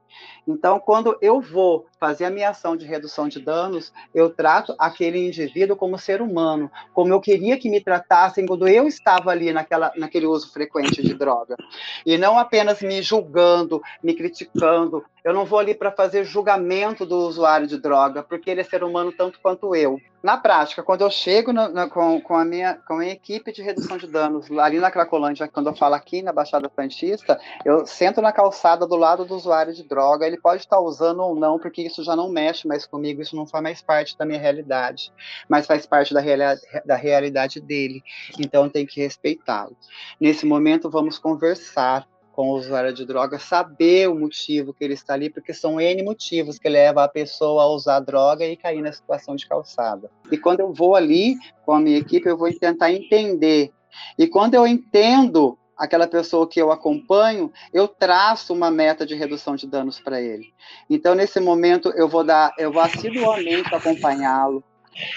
Então, 0.47 0.79
quando 0.79 1.17
eu 1.21 1.41
vou 1.41 1.85
fazer 1.99 2.25
a 2.25 2.29
minha 2.29 2.49
ação 2.49 2.77
de 2.77 2.85
redução 2.85 3.27
de 3.27 3.39
danos, 3.39 3.91
eu 4.13 4.29
trato 4.29 4.73
aquele 4.79 5.27
indivíduo 5.27 5.75
como 5.75 5.97
ser 5.97 6.21
humano, 6.21 6.71
como 6.93 7.13
eu 7.13 7.19
queria 7.19 7.57
que 7.57 7.69
me 7.69 7.81
tratassem 7.81 8.45
quando 8.45 8.67
eu 8.67 8.87
estava 8.87 9.31
ali 9.31 9.51
naquela, 9.51 9.91
naquele 9.97 10.25
uso 10.25 10.51
frequente 10.51 11.01
de 11.01 11.13
droga. 11.13 11.57
E 12.05 12.17
não 12.17 12.39
apenas 12.39 12.81
me 12.81 13.01
julgando, 13.01 13.81
me 14.01 14.13
criticando. 14.13 15.03
Eu 15.27 15.33
não 15.33 15.43
vou 15.43 15.59
ali 15.59 15.75
para 15.75 15.91
fazer 15.91 16.23
julgamento 16.23 17.05
do 17.05 17.17
usuário 17.17 17.67
de 17.67 17.77
droga, 17.77 18.23
porque 18.23 18.49
ele 18.49 18.61
é 18.61 18.63
ser 18.63 18.81
humano 18.81 19.11
tanto 19.11 19.41
quanto 19.41 19.75
eu. 19.75 19.99
Na 20.23 20.37
prática, 20.37 20.81
quando 20.81 21.01
eu 21.01 21.11
chego 21.11 21.51
na, 21.51 21.67
na, 21.67 21.89
com, 21.89 22.21
com, 22.21 22.33
a 22.33 22.45
minha, 22.45 22.75
com 22.87 22.93
a 22.93 22.97
minha 22.99 23.11
equipe 23.11 23.51
de 23.51 23.61
redução 23.61 23.97
de 23.97 24.07
danos, 24.07 24.49
ali 24.57 24.79
na 24.79 24.89
Cracolândia, 24.89 25.49
quando 25.49 25.67
eu 25.67 25.75
falo 25.75 25.95
aqui 25.95 26.21
na 26.21 26.31
Baixada 26.31 26.71
Santista, 26.73 27.37
eu 27.65 27.85
sento 27.85 28.21
na 28.21 28.31
calçada 28.31 28.87
do 28.87 28.95
lado 28.95 29.25
do 29.25 29.35
usuário 29.35 29.73
de 29.73 29.83
droga, 29.83 30.25
ele 30.25 30.39
pode 30.39 30.61
estar 30.61 30.79
usando 30.79 31.21
ou 31.21 31.35
não, 31.35 31.59
porque 31.59 31.81
isso 31.81 32.05
já 32.05 32.15
não 32.15 32.29
mexe 32.29 32.65
mais 32.65 32.85
comigo, 32.85 33.21
isso 33.21 33.35
não 33.35 33.45
faz 33.45 33.61
mais 33.61 33.81
parte 33.81 34.17
da 34.17 34.25
minha 34.25 34.39
realidade, 34.39 35.11
mas 35.49 35.67
faz 35.67 35.85
parte 35.85 36.13
da, 36.13 36.21
reali 36.21 36.57
da 36.85 36.95
realidade 36.95 37.59
dele. 37.59 38.01
Então 38.39 38.69
tem 38.69 38.85
que 38.85 39.01
respeitá-lo. 39.01 39.75
Nesse 40.21 40.45
momento, 40.45 40.89
vamos 40.89 41.19
conversar 41.19 42.07
com 42.37 42.51
o 42.51 42.53
usuário 42.53 42.93
de 42.93 43.03
droga, 43.03 43.39
saber 43.39 44.07
o 44.07 44.13
motivo 44.13 44.71
que 44.71 44.83
ele 44.83 44.93
está 44.93 45.15
ali, 45.15 45.27
porque 45.27 45.55
são 45.55 45.81
N 45.81 46.03
motivos 46.03 46.59
que 46.59 46.69
levam 46.69 47.01
a 47.01 47.07
pessoa 47.07 47.63
a 47.63 47.67
usar 47.67 47.99
droga 47.99 48.45
e 48.45 48.55
cair 48.55 48.79
na 48.79 48.91
situação 48.91 49.35
de 49.35 49.47
calçada. 49.47 50.11
E 50.31 50.37
quando 50.37 50.59
eu 50.59 50.71
vou 50.71 50.95
ali 50.95 51.35
com 51.65 51.73
a 51.73 51.79
minha 51.79 51.97
equipe, 51.97 52.29
eu 52.29 52.37
vou 52.37 52.53
tentar 52.53 52.93
entender. 52.93 53.71
E 54.19 54.27
quando 54.27 54.53
eu 54.53 54.67
entendo 54.67 55.57
aquela 55.75 56.05
pessoa 56.05 56.47
que 56.47 56.61
eu 56.61 56.71
acompanho, 56.71 57.51
eu 57.73 57.87
traço 57.87 58.53
uma 58.53 58.69
meta 58.69 59.03
de 59.03 59.15
redução 59.15 59.55
de 59.55 59.65
danos 59.65 59.99
para 59.99 60.21
ele. 60.21 60.53
Então, 60.87 61.15
nesse 61.15 61.39
momento, 61.39 61.91
eu 61.95 62.07
vou 62.07 62.23
dar, 62.23 62.53
eu 62.59 62.71
vou 62.71 62.83
assiduamente 62.83 63.73
acompanhá-lo. 63.73 64.63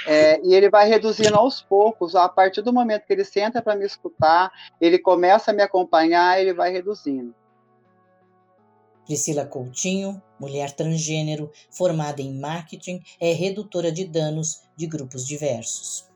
É, 0.07 0.41
e 0.43 0.55
ele 0.55 0.69
vai 0.69 0.89
reduzindo 0.89 1.37
aos 1.37 1.63
poucos, 1.63 2.15
a 2.15 2.29
partir 2.29 2.63
do 2.63 2.73
momento 2.73 3.07
que 3.07 3.13
ele 3.13 3.25
senta 3.25 3.63
para 3.63 3.77
me 3.77 3.85
escutar, 3.85 4.51
ele 4.81 4.99
começa 4.99 5.51
a 5.51 5.55
me 5.55 5.63
acompanhar, 5.63 6.41
ele 6.41 6.53
vai 6.53 6.71
reduzindo. 6.71 7.35
Priscila 9.05 9.45
Coutinho, 9.45 10.23
mulher 10.39 10.71
transgênero, 10.71 11.51
formada 11.71 12.23
em 12.23 12.39
marketing, 12.39 13.01
é 13.21 13.33
redutora 13.33 13.91
de 13.91 14.05
danos 14.05 14.63
de 14.77 14.87
grupos 14.87 15.27
diversos. 15.27 16.09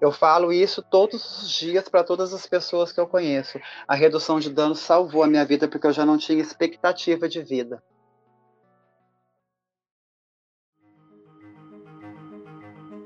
Eu 0.00 0.10
falo 0.10 0.52
isso 0.52 0.82
todos 0.82 1.42
os 1.42 1.50
dias 1.52 1.88
para 1.88 2.02
todas 2.02 2.34
as 2.34 2.44
pessoas 2.44 2.90
que 2.90 3.00
eu 3.00 3.06
conheço. 3.06 3.58
A 3.86 3.94
redução 3.94 4.40
de 4.40 4.50
danos 4.50 4.80
salvou 4.80 5.22
a 5.22 5.28
minha 5.28 5.44
vida 5.44 5.68
porque 5.68 5.86
eu 5.86 5.92
já 5.92 6.04
não 6.04 6.18
tinha 6.18 6.42
expectativa 6.42 7.28
de 7.28 7.40
vida. 7.40 7.80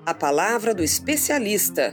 A 0.07 0.15
palavra 0.15 0.73
do 0.73 0.85
especialista. 0.85 1.93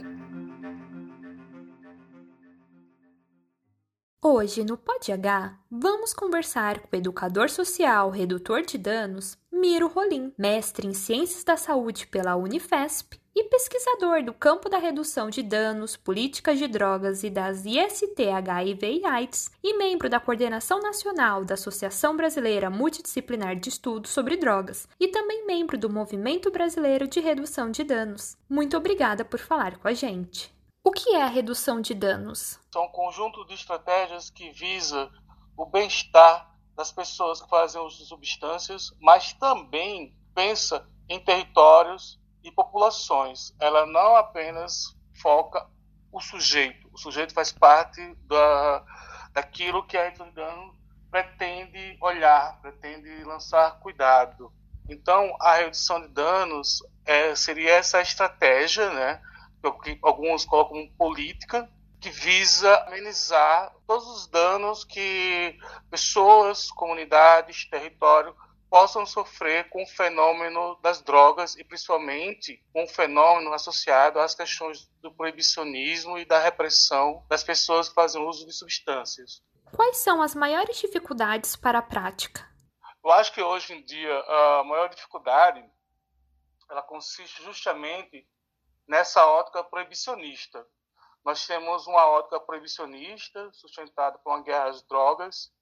Hoje, 4.26 4.64
no 4.64 4.78
Pod 4.78 5.12
H, 5.12 5.54
vamos 5.70 6.14
conversar 6.14 6.80
com 6.80 6.88
o 6.90 6.98
educador 6.98 7.50
social 7.50 8.08
redutor 8.08 8.62
de 8.62 8.78
danos, 8.78 9.36
Miro 9.52 9.86
Rolim, 9.86 10.32
mestre 10.38 10.86
em 10.86 10.94
Ciências 10.94 11.44
da 11.44 11.58
Saúde 11.58 12.06
pela 12.06 12.34
Unifesp 12.34 13.20
e 13.36 13.44
pesquisador 13.44 14.24
do 14.24 14.32
campo 14.32 14.70
da 14.70 14.78
redução 14.78 15.28
de 15.28 15.42
danos, 15.42 15.94
políticas 15.94 16.58
de 16.58 16.66
drogas 16.66 17.22
e 17.22 17.28
das 17.28 17.66
IST, 17.66 18.18
HIV 18.18 19.00
e 19.00 19.04
AIDS, 19.04 19.50
e 19.62 19.76
membro 19.76 20.08
da 20.08 20.18
coordenação 20.18 20.80
nacional 20.80 21.44
da 21.44 21.52
Associação 21.52 22.16
Brasileira 22.16 22.70
Multidisciplinar 22.70 23.56
de 23.56 23.68
Estudos 23.68 24.10
sobre 24.10 24.38
Drogas, 24.38 24.88
e 24.98 25.06
também 25.06 25.46
membro 25.46 25.76
do 25.76 25.90
Movimento 25.90 26.50
Brasileiro 26.50 27.06
de 27.06 27.20
Redução 27.20 27.70
de 27.70 27.84
Danos. 27.84 28.38
Muito 28.48 28.74
obrigada 28.74 29.22
por 29.22 29.38
falar 29.38 29.76
com 29.76 29.86
a 29.86 29.92
gente. 29.92 30.54
O 30.86 30.92
que 30.92 31.14
é 31.14 31.22
a 31.22 31.26
redução 31.26 31.80
de 31.80 31.94
danos? 31.94 32.60
São 32.70 32.84
um 32.84 32.88
conjunto 32.88 33.42
de 33.46 33.54
estratégias 33.54 34.28
que 34.28 34.50
visa 34.50 35.10
o 35.56 35.64
bem-estar 35.64 36.54
das 36.76 36.92
pessoas 36.92 37.40
que 37.40 37.48
fazem 37.48 37.80
uso 37.80 37.96
de 37.96 38.04
substâncias, 38.04 38.92
mas 39.00 39.32
também 39.32 40.14
pensa 40.34 40.86
em 41.08 41.18
territórios 41.18 42.20
e 42.42 42.50
populações. 42.52 43.54
Ela 43.58 43.86
não 43.86 44.14
apenas 44.14 44.94
foca 45.22 45.66
o 46.12 46.20
sujeito. 46.20 46.86
O 46.92 46.98
sujeito 46.98 47.32
faz 47.32 47.50
parte 47.50 48.14
da, 48.26 48.84
daquilo 49.32 49.86
que 49.86 49.96
a 49.96 50.10
Dano 50.10 50.76
pretende 51.10 51.96
olhar, 51.98 52.60
pretende 52.60 53.24
lançar 53.24 53.80
cuidado. 53.80 54.52
Então, 54.86 55.34
a 55.40 55.54
redução 55.54 55.98
de 56.02 56.08
danos 56.08 56.82
é, 57.06 57.34
seria 57.34 57.70
essa 57.70 58.02
estratégia, 58.02 58.90
né, 58.90 59.22
que 59.72 59.98
alguns 60.02 60.44
colocam 60.44 60.76
como 60.76 60.96
política, 60.96 61.70
que 62.00 62.10
visa 62.10 62.74
amenizar 62.86 63.74
todos 63.86 64.06
os 64.06 64.26
danos 64.26 64.84
que 64.84 65.58
pessoas, 65.90 66.70
comunidades, 66.70 67.68
território 67.68 68.36
possam 68.68 69.06
sofrer 69.06 69.68
com 69.68 69.84
o 69.84 69.86
fenômeno 69.86 70.76
das 70.82 71.00
drogas 71.00 71.54
e 71.56 71.62
principalmente 71.62 72.60
com 72.72 72.82
o 72.82 72.88
fenômeno 72.88 73.52
associado 73.52 74.18
às 74.18 74.34
questões 74.34 74.90
do 75.00 75.14
proibicionismo 75.14 76.18
e 76.18 76.24
da 76.24 76.40
repressão 76.40 77.24
das 77.28 77.44
pessoas 77.44 77.88
que 77.88 77.94
fazem 77.94 78.20
uso 78.20 78.44
de 78.44 78.52
substâncias. 78.52 79.40
Quais 79.74 79.98
são 79.98 80.20
as 80.20 80.34
maiores 80.34 80.76
dificuldades 80.76 81.54
para 81.54 81.78
a 81.78 81.82
prática? 81.82 82.48
Eu 83.04 83.12
acho 83.12 83.32
que 83.32 83.40
hoje 83.40 83.74
em 83.74 83.84
dia 83.84 84.12
a 84.12 84.64
maior 84.64 84.88
dificuldade 84.88 85.64
ela 86.68 86.82
consiste 86.82 87.44
justamente 87.44 88.26
nessa 88.86 89.26
ótica 89.26 89.62
proibicionista. 89.64 90.66
Nós 91.24 91.46
temos 91.46 91.86
uma 91.86 92.06
ótica 92.06 92.38
proibicionista 92.38 93.50
sustentada 93.52 94.18
por 94.18 94.30
uma 94.30 94.42
guerra 94.42 94.68
às 94.68 94.82
drogas 94.82 95.52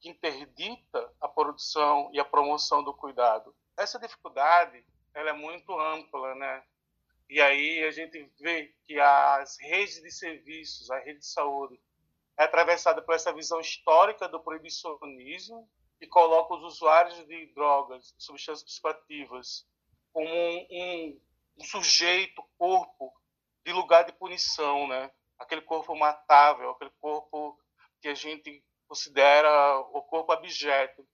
que 0.00 0.08
interdita 0.08 1.12
a 1.20 1.28
produção 1.28 2.10
e 2.12 2.20
a 2.20 2.24
promoção 2.24 2.84
do 2.84 2.94
cuidado. 2.94 3.54
Essa 3.76 3.98
dificuldade 3.98 4.84
ela 5.12 5.30
é 5.30 5.32
muito 5.32 5.78
ampla, 5.78 6.34
né? 6.36 6.62
E 7.28 7.40
aí 7.40 7.84
a 7.84 7.90
gente 7.90 8.30
vê 8.40 8.74
que 8.86 8.98
as 8.98 9.58
redes 9.60 10.00
de 10.00 10.10
serviços, 10.10 10.90
a 10.90 10.98
rede 11.00 11.18
de 11.18 11.26
saúde, 11.26 11.78
é 12.38 12.44
atravessada 12.44 13.02
por 13.02 13.14
essa 13.14 13.32
visão 13.32 13.60
histórica 13.60 14.28
do 14.28 14.40
proibicionismo 14.40 15.68
que 15.98 16.06
coloca 16.06 16.54
os 16.54 16.62
usuários 16.62 17.26
de 17.26 17.46
drogas, 17.54 18.14
substâncias 18.16 18.62
psicoativas, 18.62 19.66
como 20.12 20.28
um, 20.28 20.66
um, 20.70 21.20
um 21.58 21.64
sujeito, 21.64 22.42
corpo 22.56 23.12
de 23.64 23.72
lugar 23.72 24.04
de 24.04 24.12
punição, 24.12 24.86
né? 24.86 25.10
Aquele 25.38 25.62
corpo 25.62 25.94
matável, 25.94 26.70
aquele 26.70 26.90
corpo 27.00 27.58
que 28.00 28.08
a 28.08 28.14
gente 28.14 28.64
considera 28.86 29.78
o 29.92 30.02
corpo 30.02 30.32
abjeto. 30.32 31.06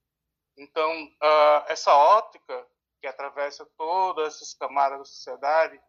Então, 0.56 1.04
uh, 1.04 1.64
essa 1.66 1.94
ótica 1.94 2.66
que 3.00 3.06
atravessa 3.06 3.66
todas 3.76 4.36
essas 4.36 4.54
camadas 4.54 4.98
da 4.98 5.04
sociedade 5.04 5.80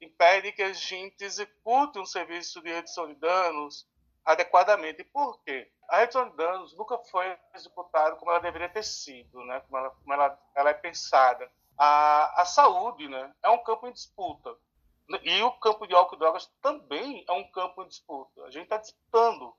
impede 0.00 0.52
que 0.52 0.62
a 0.62 0.72
gente 0.72 1.24
execute 1.24 1.98
um 1.98 2.06
serviço 2.06 2.62
de 2.62 2.72
redução 2.72 3.08
de 3.08 3.14
danos 3.16 3.86
adequadamente. 4.24 5.02
E 5.02 5.04
por 5.04 5.42
quê? 5.42 5.70
A 5.88 5.98
redução 5.98 6.30
de 6.30 6.36
danos 6.36 6.76
nunca 6.76 6.98
foi 6.98 7.36
executada 7.54 8.16
como 8.16 8.30
ela 8.30 8.40
deveria 8.40 8.68
ter 8.68 8.84
sido, 8.84 9.44
né? 9.44 9.60
como, 9.60 9.76
ela, 9.76 9.90
como 9.90 10.12
ela, 10.12 10.38
ela 10.54 10.70
é 10.70 10.74
pensada. 10.74 11.50
A, 11.76 12.42
a 12.42 12.44
saúde 12.44 13.08
né? 13.08 13.32
é 13.42 13.50
um 13.50 13.62
campo 13.62 13.86
em 13.86 13.92
disputa. 13.92 14.56
E 15.22 15.42
o 15.42 15.52
campo 15.52 15.86
de 15.86 15.94
álcool 15.94 16.16
e 16.16 16.18
drogas 16.18 16.50
também 16.62 17.24
é 17.28 17.32
um 17.32 17.50
campo 17.50 17.82
em 17.82 17.88
disputa. 17.88 18.42
A 18.44 18.50
gente 18.50 18.64
está 18.64 18.78
disputando 18.78 19.54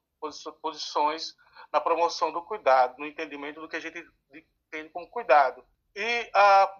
posições 0.61 1.35
na 1.71 1.79
promoção 1.79 2.31
do 2.31 2.41
cuidado, 2.41 2.97
no 2.97 3.05
entendimento 3.05 3.61
do 3.61 3.67
que 3.67 3.75
a 3.75 3.79
gente 3.79 4.03
entende 4.31 4.89
como 4.89 5.07
cuidado. 5.09 5.63
E 5.95 6.29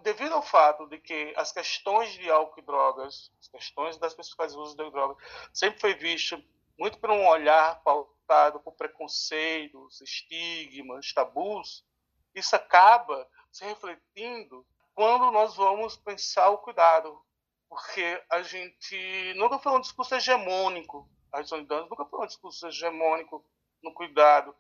devido 0.02 0.34
ao 0.34 0.42
fato 0.42 0.88
de 0.88 0.98
que 1.00 1.34
as 1.38 1.52
questões 1.52 2.12
de 2.14 2.30
álcool 2.30 2.60
e 2.60 2.66
drogas, 2.66 3.32
as 3.40 3.48
questões 3.48 3.98
das 3.98 4.14
pessoas 4.14 4.32
que 4.32 4.38
fazem 4.38 4.60
uso 4.60 4.76
de 4.76 4.90
drogas, 4.90 5.18
sempre 5.54 5.80
foi 5.80 5.94
visto 5.94 6.44
muito 6.78 7.00
por 7.00 7.10
um 7.10 7.26
olhar 7.28 7.82
pautado 7.82 8.60
por 8.60 8.74
preconceitos, 8.74 10.02
estigmas, 10.02 11.14
tabus, 11.14 11.86
isso 12.34 12.56
acaba 12.56 13.26
se 13.52 13.64
refletindo 13.64 14.66
quando 14.96 15.30
nós 15.32 15.56
vamos 15.56 15.98
pensar 15.98 16.50
o 16.50 16.58
cuidado, 16.58 17.22
porque 17.70 18.24
a 18.32 18.42
gente 18.42 19.34
nunca 19.36 19.60
foi 19.60 19.74
um 19.74 19.82
discurso 19.82 20.16
hegemônico, 20.16 21.08
a 21.32 21.42
danos 21.42 21.90
nunca 21.90 22.06
foi 22.06 22.24
um 22.24 22.28
discurso 22.28 22.68
hegemônico 22.68 23.46
no 23.84 23.94
cuidado 23.94 24.56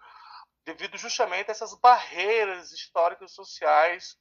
devido 0.65 0.97
justamente 0.97 1.49
a 1.49 1.51
essas 1.51 1.73
barreiras 1.75 2.71
históricas 2.71 3.31
e 3.31 3.35
sociais. 3.35 4.17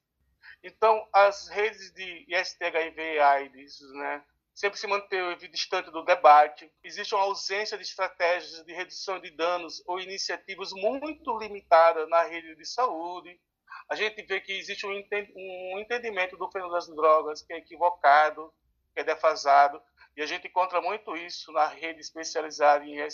Então, 0.62 1.08
as 1.12 1.48
redes 1.48 1.90
de 1.92 2.26
IST, 2.28 2.58
e 2.62 3.18
AIDS, 3.18 3.80
né, 3.94 4.22
sempre 4.54 4.78
se 4.78 4.86
manteve 4.86 5.48
distante 5.48 5.90
do 5.90 6.04
debate. 6.04 6.70
Existe 6.82 7.14
uma 7.14 7.24
ausência 7.24 7.76
de 7.76 7.82
estratégias 7.82 8.62
de 8.62 8.72
redução 8.72 9.18
de 9.18 9.30
danos 9.30 9.82
ou 9.86 9.98
iniciativas 9.98 10.70
muito 10.72 11.36
limitadas 11.38 12.08
na 12.08 12.22
rede 12.22 12.54
de 12.54 12.66
saúde. 12.66 13.40
A 13.88 13.94
gente 13.94 14.22
vê 14.22 14.40
que 14.40 14.52
existe 14.52 14.86
um 14.86 15.78
entendimento 15.78 16.36
do 16.36 16.50
fenômeno 16.50 16.74
das 16.74 16.88
drogas 16.88 17.42
que 17.42 17.52
é 17.52 17.58
equivocado, 17.58 18.52
que 18.94 19.00
é 19.00 19.04
defasado, 19.04 19.82
e 20.16 20.22
a 20.22 20.26
gente 20.26 20.46
encontra 20.46 20.80
muito 20.80 21.16
isso 21.16 21.52
na 21.52 21.66
rede 21.66 22.00
especializada 22.00 22.84
em 22.84 23.10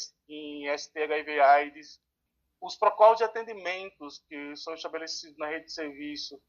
ST, 0.76 1.02
HIV 1.02 1.32
e 1.32 1.40
AIDS, 1.40 2.00
os 2.60 2.76
protocolos 2.76 3.18
de 3.18 3.24
atendimentos 3.24 4.18
que 4.28 4.54
são 4.56 4.74
estabelecidos 4.74 5.36
na 5.38 5.46
rede 5.46 5.66
de 5.66 5.72
serviço 5.72 6.40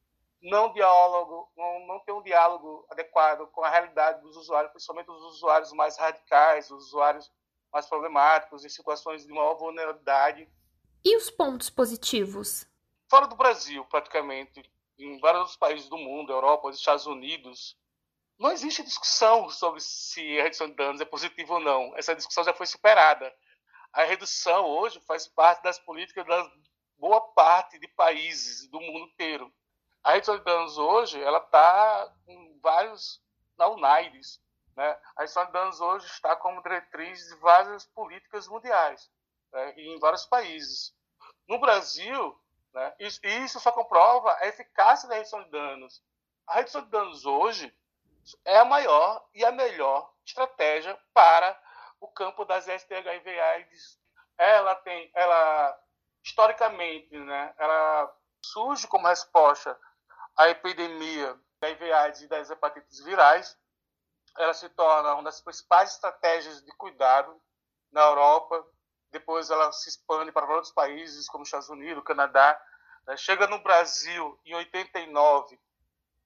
não 0.42 0.74
diálogo, 0.74 1.50
não, 1.56 1.88
não 1.88 2.00
tem 2.00 2.14
um 2.14 2.24
diálogo 2.24 2.86
adequado 2.90 3.48
com 3.52 3.64
a 3.64 3.70
realidade 3.70 4.22
dos 4.22 4.36
usuários, 4.36 4.72
principalmente 4.72 5.12
os 5.12 5.36
usuários 5.36 5.72
mais 5.72 5.98
radicais, 5.98 6.72
os 6.72 6.88
usuários 6.88 7.32
mais 7.72 7.86
problemáticos, 7.86 8.66
em 8.66 8.70
situações 8.70 9.26
de 9.26 9.32
maior 9.32 9.56
vulnerabilidade. 9.56 10.50
E 11.06 11.16
os 11.16 11.30
pontos 11.30 11.70
positivos? 11.70 12.68
Fora 13.12 13.28
do 13.28 13.36
Brasil, 13.36 13.86
praticamente, 13.86 14.64
em 14.98 15.20
vários 15.20 15.56
países 15.56 15.88
do 15.88 15.98
mundo, 15.98 16.32
Europa, 16.32 16.70
os 16.70 16.78
Estados 16.78 17.06
Unidos, 17.06 17.78
não 18.40 18.52
existe 18.52 18.82
discussão 18.82 19.50
sobre 19.50 19.80
se 19.82 20.40
a 20.40 20.44
redução 20.44 20.68
de 20.68 20.74
danos 20.74 21.00
é 21.00 21.06
positiva 21.06 21.54
ou 21.54 21.60
não. 21.60 21.96
Essa 21.96 22.16
discussão 22.16 22.44
já 22.44 22.54
foi 22.54 22.66
superada 22.66 23.32
a 23.94 24.04
redução 24.04 24.66
hoje 24.66 25.02
faz 25.02 25.28
parte 25.28 25.64
das 25.64 25.78
políticas 25.80 26.26
da 26.26 26.52
boa 26.98 27.22
parte 27.34 27.78
de 27.78 27.88
países 27.90 28.68
do 28.70 28.80
mundo 28.80 29.06
inteiro. 29.06 29.54
A 30.04 30.14
redução 30.14 30.38
de 30.38 30.44
danos 30.44 30.78
hoje 30.78 31.22
ela 31.22 31.40
está 31.40 32.14
em 32.28 32.60
vários 32.60 33.22
na. 33.58 34.40
Né? 34.76 34.98
A 35.16 35.22
redução 35.22 35.46
de 35.46 35.52
danos 35.52 35.82
hoje 35.82 36.06
está 36.08 36.36
como 36.36 36.64
diretriz 36.64 37.28
de 37.28 37.36
várias 37.36 37.86
políticas 37.86 38.48
mundiais. 38.48 39.12
né, 39.52 39.74
em 39.78 40.00
vários 40.00 40.26
países. 40.26 40.96
No 41.48 41.60
Brasil, 41.60 42.40
né, 42.74 42.94
isso, 43.00 43.20
isso 43.24 43.60
só 43.60 43.72
comprova 43.72 44.36
a 44.40 44.48
eficácia 44.48 45.08
da 45.08 45.16
redução 45.16 45.44
de 45.44 45.50
danos. 45.50 46.02
A 46.48 46.56
redução 46.56 46.82
de 46.82 46.90
danos 46.90 47.26
hoje 47.26 47.74
é 48.46 48.58
a 48.58 48.66
maior 48.66 49.26
e 49.34 49.44
a 49.44 49.52
melhor 49.52 50.14
estratégia 50.26 50.98
para 51.14 51.60
o 52.00 52.08
campo 52.08 52.46
das 52.46 52.68
STHIV/AIDS. 52.68 54.00
Ela 54.38 54.76
tem, 54.76 55.12
ela 55.14 55.80
historicamente, 56.24 57.18
né, 57.18 57.54
ela 57.58 58.16
surge 58.44 58.88
como 58.88 59.08
resposta 59.08 59.80
à 60.36 60.50
epidemia 60.50 61.40
da 61.60 61.68
HIV/AIDS 61.68 62.22
e 62.22 62.28
das 62.28 62.50
hepatites 62.50 63.04
virais. 63.04 63.58
Ela 64.38 64.54
se 64.54 64.70
torna 64.70 65.14
uma 65.14 65.24
das 65.24 65.42
principais 65.42 65.92
estratégias 65.92 66.64
de 66.64 66.72
cuidado 66.78 67.40
na 67.92 68.02
Europa. 68.02 68.66
Depois 69.12 69.50
ela 69.50 69.72
se 69.72 69.90
expande 69.90 70.32
para 70.32 70.50
outros 70.52 70.72
países, 70.72 71.28
como 71.28 71.44
Estados 71.44 71.70
Unidos, 71.70 72.04
Canadá. 72.04 72.60
Né. 73.06 73.18
Chega 73.18 73.48
no 73.48 73.60
Brasil 73.60 74.40
em 74.46 74.56
89, 74.56 75.60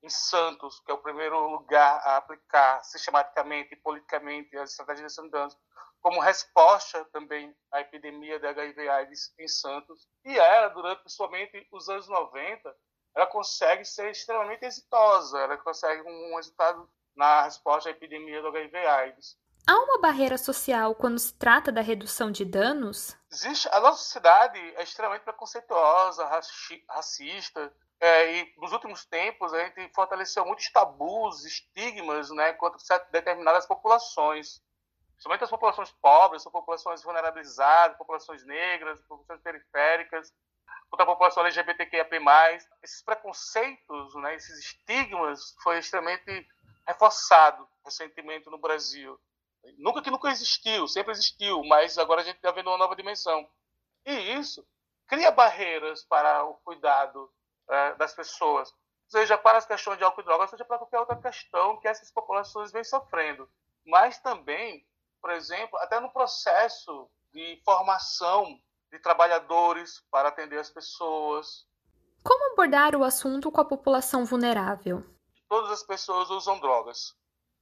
em 0.03 0.09
Santos, 0.09 0.79
que 0.81 0.91
é 0.91 0.93
o 0.93 0.99
primeiro 0.99 1.47
lugar 1.47 1.99
a 2.03 2.17
aplicar 2.17 2.83
sistematicamente 2.83 3.73
e 3.73 3.77
politicamente 3.77 4.55
as 4.57 4.71
estratégias 4.71 5.13
de 5.13 5.29
danos, 5.29 5.57
como 5.99 6.21
resposta 6.21 7.03
também 7.05 7.55
à 7.71 7.81
epidemia 7.81 8.39
da 8.39 8.49
HIV/AIDS 8.49 9.33
em 9.39 9.47
Santos. 9.47 10.07
E 10.23 10.37
ela, 10.37 10.67
durante 10.67 10.99
principalmente 10.99 11.67
os 11.71 11.89
anos 11.89 12.07
90, 12.07 12.75
ela 13.15 13.25
consegue 13.25 13.83
ser 13.83 14.11
extremamente 14.11 14.63
exitosa, 14.63 15.39
ela 15.39 15.57
consegue 15.57 16.03
um 16.07 16.35
resultado 16.35 16.87
na 17.15 17.43
resposta 17.43 17.89
à 17.89 17.91
epidemia 17.91 18.41
do 18.41 18.49
HIV/AIDS. 18.49 19.37
Há 19.67 19.75
uma 19.75 19.99
barreira 19.99 20.37
social 20.37 20.93
quando 20.93 21.17
se 21.17 21.33
trata 21.33 21.71
da 21.71 21.81
redução 21.81 22.31
de 22.31 22.45
danos? 22.45 23.17
Existe. 23.31 23.67
A 23.71 23.79
nossa 23.79 23.97
sociedade 23.97 24.59
é 24.59 24.83
extremamente 24.83 25.23
preconceituosa, 25.23 26.29
racista, 26.87 27.73
é, 27.99 28.35
e 28.35 28.53
nos 28.57 28.71
últimos 28.71 29.05
tempos 29.05 29.53
a 29.53 29.63
gente 29.63 29.91
fortaleceu 29.93 30.45
muitos 30.45 30.69
tabus, 30.69 31.43
estigmas, 31.45 32.29
né, 32.29 32.53
contra 32.53 32.77
determinadas 33.11 33.65
populações. 33.65 34.61
Principalmente 35.13 35.45
as 35.45 35.49
populações 35.49 35.91
pobres, 35.99 36.45
as 36.45 36.51
populações 36.51 37.01
vulnerabilizadas, 37.01 37.97
populações 37.97 38.45
negras, 38.45 39.01
populações 39.01 39.41
periféricas, 39.41 40.31
contra 40.89 41.05
a 41.05 41.07
população 41.07 41.43
LGBTQIA+. 41.43 42.07
Esses 42.83 43.01
preconceitos, 43.01 44.13
né, 44.15 44.35
esses 44.35 44.59
estigmas, 44.59 45.55
foi 45.63 45.79
extremamente 45.79 46.47
reforçado 46.85 47.67
recentemente 47.83 48.47
no 48.49 48.59
Brasil. 48.59 49.19
Nunca 49.77 50.01
que 50.01 50.11
nunca 50.11 50.29
existiu, 50.29 50.87
sempre 50.87 51.11
existiu, 51.11 51.63
mas 51.63 51.97
agora 51.97 52.21
a 52.21 52.23
gente 52.23 52.37
está 52.37 52.51
vendo 52.51 52.67
uma 52.67 52.77
nova 52.77 52.95
dimensão. 52.95 53.47
E 54.05 54.13
isso 54.33 54.65
cria 55.07 55.31
barreiras 55.31 56.03
para 56.03 56.43
o 56.43 56.55
cuidado 56.55 57.31
é, 57.69 57.95
das 57.95 58.13
pessoas, 58.13 58.73
seja 59.07 59.37
para 59.37 59.57
as 59.57 59.65
questões 59.65 59.97
de 59.97 60.03
álcool 60.03 60.21
e 60.21 60.23
drogas, 60.23 60.49
seja 60.49 60.65
para 60.65 60.77
qualquer 60.77 60.99
outra 60.99 61.15
questão 61.17 61.79
que 61.79 61.87
essas 61.87 62.11
populações 62.11 62.71
vêm 62.71 62.83
sofrendo. 62.83 63.49
Mas 63.85 64.19
também, 64.19 64.85
por 65.21 65.31
exemplo, 65.31 65.77
até 65.79 65.99
no 65.99 66.11
processo 66.11 67.09
de 67.33 67.61
formação 67.63 68.59
de 68.91 68.99
trabalhadores 68.99 70.03
para 70.09 70.29
atender 70.29 70.59
as 70.59 70.69
pessoas. 70.69 71.67
Como 72.23 72.53
abordar 72.53 72.95
o 72.95 73.03
assunto 73.03 73.51
com 73.51 73.61
a 73.61 73.65
população 73.65 74.25
vulnerável? 74.25 75.03
Todas 75.47 75.71
as 75.71 75.83
pessoas 75.83 76.29
usam 76.29 76.59
drogas. 76.59 77.15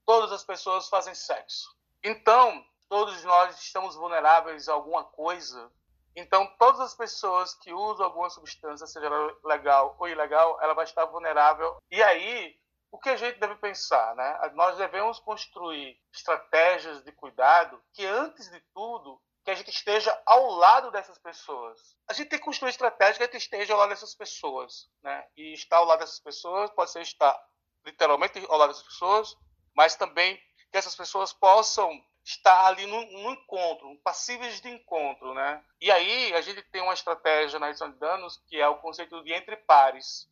Todas 0.05 0.31
as 0.31 0.43
pessoas 0.43 0.87
fazem 0.89 1.15
sexo. 1.15 1.75
Então, 2.03 2.65
todos 2.89 3.23
nós 3.23 3.59
estamos 3.59 3.95
vulneráveis 3.95 4.67
a 4.67 4.73
alguma 4.73 5.03
coisa 5.03 5.71
então, 6.15 6.45
todas 6.59 6.79
as 6.79 6.93
pessoas 6.93 7.55
que 7.55 7.73
usam 7.73 8.05
alguma 8.05 8.29
substância, 8.29 8.85
seja 8.85 9.09
legal 9.43 9.95
ou 9.99 10.07
ilegal, 10.07 10.59
ela 10.61 10.73
vai 10.73 10.85
estar 10.85 11.05
vulnerável. 11.05 11.77
E 11.89 12.01
aí, 12.03 12.55
o 12.91 12.99
que 12.99 13.09
a 13.09 13.15
gente 13.15 13.39
deve 13.39 13.55
pensar? 13.55 14.15
Né? 14.15 14.51
Nós 14.53 14.77
devemos 14.77 15.19
construir 15.19 15.99
estratégias 16.11 17.03
de 17.03 17.11
cuidado 17.11 17.81
que, 17.93 18.05
antes 18.05 18.49
de 18.51 18.59
tudo, 18.73 19.19
que 19.43 19.51
a 19.51 19.55
gente 19.55 19.71
esteja 19.71 20.17
ao 20.25 20.51
lado 20.51 20.91
dessas 20.91 21.17
pessoas. 21.17 21.97
A 22.07 22.13
gente 22.13 22.29
tem 22.29 22.39
que 22.39 22.45
construir 22.45 22.69
estratégias 22.69 23.17
que 23.17 23.23
a 23.23 23.25
gente 23.25 23.37
esteja 23.41 23.73
ao 23.73 23.79
lado 23.79 23.89
dessas 23.89 24.13
pessoas. 24.13 24.89
Né? 25.01 25.25
E 25.35 25.53
estar 25.53 25.77
ao 25.77 25.85
lado 25.85 25.99
dessas 25.99 26.19
pessoas 26.19 26.69
pode 26.71 26.91
ser 26.91 27.01
estar 27.01 27.35
literalmente 27.83 28.39
ao 28.47 28.57
lado 28.57 28.69
dessas 28.69 28.85
pessoas, 28.85 29.35
mas 29.75 29.95
também 29.95 30.39
que 30.73 30.77
essas 30.79 30.95
pessoas 30.95 31.31
possam 31.31 32.03
está 32.25 32.65
ali 32.65 32.87
no, 32.87 33.05
no, 33.11 33.29
encontro, 33.29 33.95
passíveis 34.03 34.59
de 34.59 34.69
encontro, 34.69 35.35
né? 35.35 35.63
E 35.79 35.91
aí 35.91 36.33
a 36.33 36.41
gente 36.41 36.63
tem 36.63 36.81
uma 36.81 36.95
estratégia 36.95 37.59
na 37.59 37.67
redução 37.67 37.91
de 37.91 37.99
danos 37.99 38.41
que 38.47 38.59
é 38.59 38.67
o 38.67 38.77
conceito 38.77 39.23
de 39.23 39.31
entre 39.31 39.55
pares. 39.55 40.27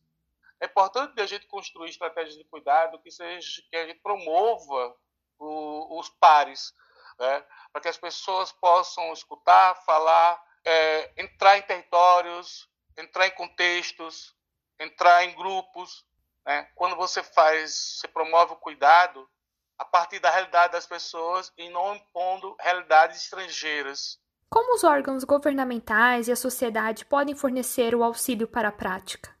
É 0.58 0.66
importante 0.66 1.20
a 1.20 1.26
gente 1.26 1.46
construir 1.46 1.90
estratégias 1.90 2.36
de 2.36 2.42
cuidado 2.42 2.98
que 2.98 3.10
seja 3.12 3.62
que 3.70 3.76
a 3.76 3.86
gente 3.86 4.00
promova 4.00 4.96
o, 5.38 6.00
os 6.00 6.08
pares, 6.08 6.74
né? 7.20 7.44
para 7.72 7.80
que 7.80 7.88
as 7.88 7.98
pessoas 7.98 8.50
possam 8.50 9.12
escutar, 9.12 9.76
falar, 9.84 10.42
é, 10.64 11.12
entrar 11.22 11.56
em 11.56 11.62
territórios, 11.62 12.68
entrar 12.96 13.28
em 13.28 13.32
contextos, 13.32 14.34
entrar 14.76 15.24
em 15.24 15.36
grupos. 15.36 16.04
Né? 16.44 16.68
Quando 16.74 16.96
você 16.96 17.22
faz, 17.22 18.00
você 18.00 18.08
promove 18.08 18.54
o 18.54 18.56
cuidado, 18.56 19.30
a 19.78 19.84
partir 19.84 20.20
da 20.20 20.30
realidade 20.30 20.72
das 20.72 20.86
pessoas 20.86 21.52
e 21.56 21.68
não 21.68 21.94
impondo 21.94 22.56
realidades 22.60 23.22
estrangeiras. 23.22 24.18
Como 24.50 24.74
os 24.74 24.84
órgãos 24.84 25.24
governamentais 25.24 26.28
e 26.28 26.32
a 26.32 26.36
sociedade 26.36 27.04
podem 27.04 27.34
fornecer 27.34 27.94
o 27.94 28.04
auxílio 28.04 28.46
para 28.46 28.68
a 28.68 28.72
prática? 28.72 29.34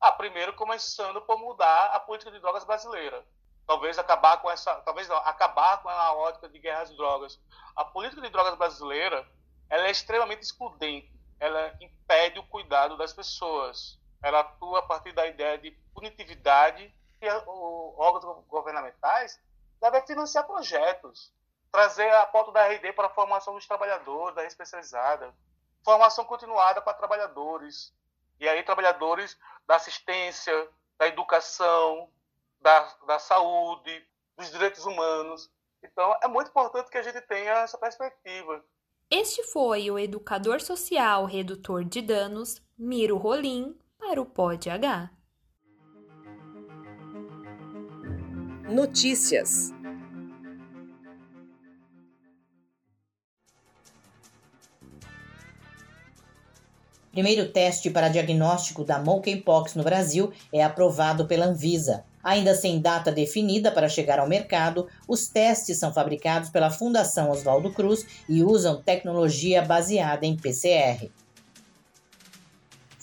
Ah, 0.00 0.12
primeiro 0.12 0.54
começando 0.54 1.20
por 1.22 1.38
mudar 1.38 1.86
a 1.94 2.00
política 2.00 2.30
de 2.30 2.40
drogas 2.40 2.64
brasileira. 2.64 3.24
Talvez 3.66 3.98
acabar 3.98 4.40
com 4.42 4.50
essa, 4.50 4.74
talvez 4.82 5.08
não, 5.08 5.16
acabar 5.18 5.82
com 5.82 5.88
a 5.88 6.12
ótica 6.12 6.48
de 6.48 6.58
guerra 6.58 6.82
às 6.82 6.96
drogas. 6.96 7.40
A 7.76 7.84
política 7.84 8.20
de 8.20 8.30
drogas 8.30 8.54
brasileira, 8.56 9.26
ela 9.68 9.86
é 9.86 9.90
extremamente 9.90 10.42
excludente. 10.42 11.10
Ela 11.38 11.74
impede 11.80 12.38
o 12.38 12.46
cuidado 12.46 12.96
das 12.96 13.12
pessoas. 13.12 13.98
Ela 14.22 14.40
atua 14.40 14.80
a 14.80 14.82
partir 14.82 15.12
da 15.12 15.26
ideia 15.26 15.56
de 15.56 15.70
punitividade 15.94 16.94
e 17.22 17.28
os 17.28 17.98
órgãos 17.98 18.44
governamentais 18.46 19.40
deve 19.80 20.02
financiar 20.02 20.46
projetos, 20.46 21.32
trazer 21.72 22.10
a 22.14 22.26
pauta 22.26 22.52
da 22.52 22.66
RD 22.66 22.92
para 22.92 23.06
a 23.06 23.14
formação 23.14 23.54
dos 23.54 23.66
trabalhadores, 23.66 24.34
da 24.34 24.44
especializada, 24.44 25.34
formação 25.84 26.24
continuada 26.24 26.82
para 26.82 26.94
trabalhadores, 26.94 27.94
e 28.38 28.48
aí 28.48 28.62
trabalhadores 28.62 29.38
da 29.66 29.76
assistência, 29.76 30.68
da 30.98 31.06
educação, 31.06 32.10
da, 32.60 32.80
da 33.06 33.18
saúde, 33.18 34.06
dos 34.36 34.50
direitos 34.50 34.84
humanos. 34.84 35.50
Então, 35.82 36.16
é 36.22 36.28
muito 36.28 36.48
importante 36.48 36.90
que 36.90 36.98
a 36.98 37.02
gente 37.02 37.20
tenha 37.22 37.52
essa 37.60 37.78
perspectiva. 37.78 38.62
Este 39.10 39.42
foi 39.44 39.90
o 39.90 39.98
educador 39.98 40.60
social 40.60 41.24
redutor 41.24 41.84
de 41.84 42.00
danos, 42.00 42.62
Miro 42.78 43.16
Rolim, 43.16 43.78
para 43.98 44.20
o 44.20 44.26
Pod 44.26 44.68
Notícias. 48.70 49.72
Primeiro 57.10 57.48
teste 57.50 57.90
para 57.90 58.08
diagnóstico 58.08 58.84
da 58.84 59.00
monkeypox 59.00 59.74
no 59.74 59.82
Brasil 59.82 60.32
é 60.52 60.62
aprovado 60.62 61.26
pela 61.26 61.46
Anvisa. 61.46 62.04
Ainda 62.22 62.54
sem 62.54 62.80
data 62.80 63.10
definida 63.10 63.72
para 63.72 63.88
chegar 63.88 64.20
ao 64.20 64.28
mercado, 64.28 64.86
os 65.08 65.26
testes 65.26 65.76
são 65.76 65.92
fabricados 65.92 66.48
pela 66.48 66.70
Fundação 66.70 67.30
Oswaldo 67.32 67.72
Cruz 67.72 68.06
e 68.28 68.44
usam 68.44 68.80
tecnologia 68.80 69.62
baseada 69.62 70.24
em 70.24 70.36
PCR. 70.36 71.10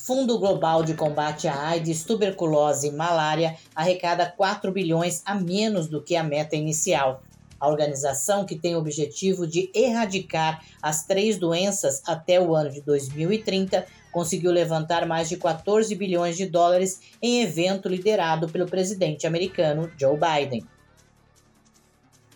Fundo 0.08 0.40
Global 0.40 0.86
de 0.86 0.94
Combate 0.94 1.50
à 1.50 1.68
AIDS, 1.68 2.06
Tuberculose 2.06 2.88
e 2.88 2.92
Malária 2.92 3.58
arrecada 3.76 4.26
4 4.26 4.72
bilhões 4.72 5.22
a 5.26 5.36
menos 5.36 5.90
do 5.90 6.02
que 6.02 6.16
a 6.16 6.24
meta 6.24 6.56
inicial. 6.56 7.22
A 7.60 7.68
organização, 7.68 8.46
que 8.46 8.56
tem 8.56 8.74
o 8.74 8.80
objetivo 8.80 9.46
de 9.46 9.70
erradicar 9.76 10.64
as 10.82 11.06
três 11.06 11.38
doenças 11.38 12.02
até 12.08 12.40
o 12.40 12.56
ano 12.56 12.72
de 12.72 12.80
2030, 12.80 13.86
conseguiu 14.10 14.50
levantar 14.50 15.06
mais 15.06 15.28
de 15.28 15.36
14 15.36 15.94
bilhões 15.94 16.38
de 16.38 16.46
dólares 16.46 17.02
em 17.22 17.42
evento 17.42 17.90
liderado 17.90 18.48
pelo 18.48 18.66
presidente 18.66 19.28
americano 19.28 19.92
Joe 20.00 20.18
Biden. 20.18 20.66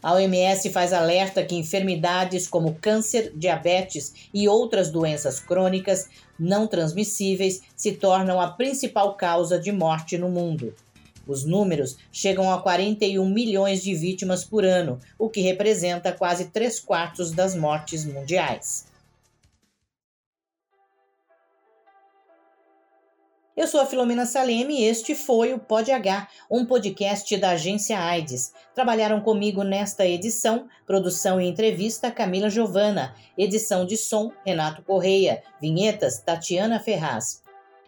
A 0.04 0.14
OMS 0.14 0.70
faz 0.72 0.94
alerta 0.94 1.44
que 1.44 1.56
enfermidades 1.56 2.48
como 2.48 2.76
câncer, 2.76 3.32
diabetes 3.36 4.14
e 4.34 4.48
outras 4.48 4.90
doenças 4.90 5.40
crônicas 5.40 6.10
não 6.40 6.66
transmissíveis 6.66 7.62
se 7.76 7.92
tornam 7.92 8.42
a 8.42 8.48
principal 8.48 9.16
causa 9.16 9.60
de 9.60 9.72
morte 9.72 10.18
no 10.18 10.28
mundo. 10.28 10.74
Os 11.28 11.46
números 11.46 11.98
chegam 12.12 12.52
a 12.52 12.60
41 12.60 13.30
milhões 13.30 13.84
de 13.84 13.94
vítimas 13.94 14.44
por 14.44 14.66
ano, 14.66 14.98
o 15.20 15.30
que 15.30 15.42
representa 15.42 16.12
quase 16.12 16.46
três 16.46 16.80
quartos 16.80 17.32
das 17.32 17.56
mortes 17.56 18.04
mundiais. 18.04 18.91
Eu 23.56 23.68
sou 23.68 23.82
a 23.82 23.86
Filomena 23.86 24.26
Saleme 24.26 24.80
e 24.80 24.86
este 24.86 25.14
foi 25.14 25.54
o 25.54 25.60
Pod 25.60 25.92
H, 25.92 26.30
um 26.50 26.66
podcast 26.66 27.36
da 27.36 27.50
agência 27.50 28.00
AIDS. 28.00 28.54
Trabalharam 28.74 29.20
comigo 29.20 29.62
nesta 29.62 30.08
edição, 30.08 30.70
produção 30.88 31.40
e 31.40 31.50
entrevista 31.50 32.10
Camila 32.10 32.50
Giovana, 32.50 33.14
edição 33.38 33.86
de 33.86 33.98
som 33.98 34.32
Renato 34.46 34.82
Correia, 34.84 35.44
vinhetas 35.60 36.20
Tatiana 36.20 36.80
Ferraz. 36.80 37.44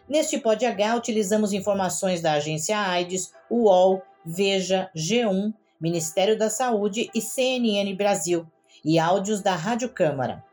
Neste 0.06 0.36
Pod 0.36 0.66
H 0.66 0.96
utilizamos 0.96 1.54
informações 1.54 2.20
da 2.20 2.34
agência 2.34 2.78
AIDS, 2.78 3.32
UOL, 3.50 4.02
Veja, 4.22 4.90
G1, 4.94 5.54
Ministério 5.80 6.36
da 6.36 6.50
Saúde 6.50 7.10
e 7.14 7.22
CNN 7.22 7.94
Brasil, 7.94 8.46
e 8.84 8.98
áudios 8.98 9.40
da 9.40 9.54
Rádio 9.54 9.88
Câmara. 9.88 10.44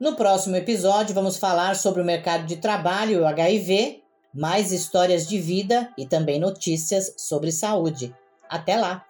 No 0.00 0.14
próximo 0.14 0.54
episódio, 0.54 1.12
vamos 1.12 1.38
falar 1.38 1.74
sobre 1.74 2.00
o 2.00 2.04
mercado 2.04 2.46
de 2.46 2.58
trabalho 2.58 3.12
e 3.14 3.16
o 3.16 3.26
HIV, 3.26 4.00
mais 4.32 4.70
histórias 4.70 5.26
de 5.26 5.40
vida 5.40 5.92
e 5.98 6.06
também 6.06 6.38
notícias 6.38 7.14
sobre 7.16 7.50
saúde. 7.50 8.14
Até 8.48 8.76
lá! 8.76 9.07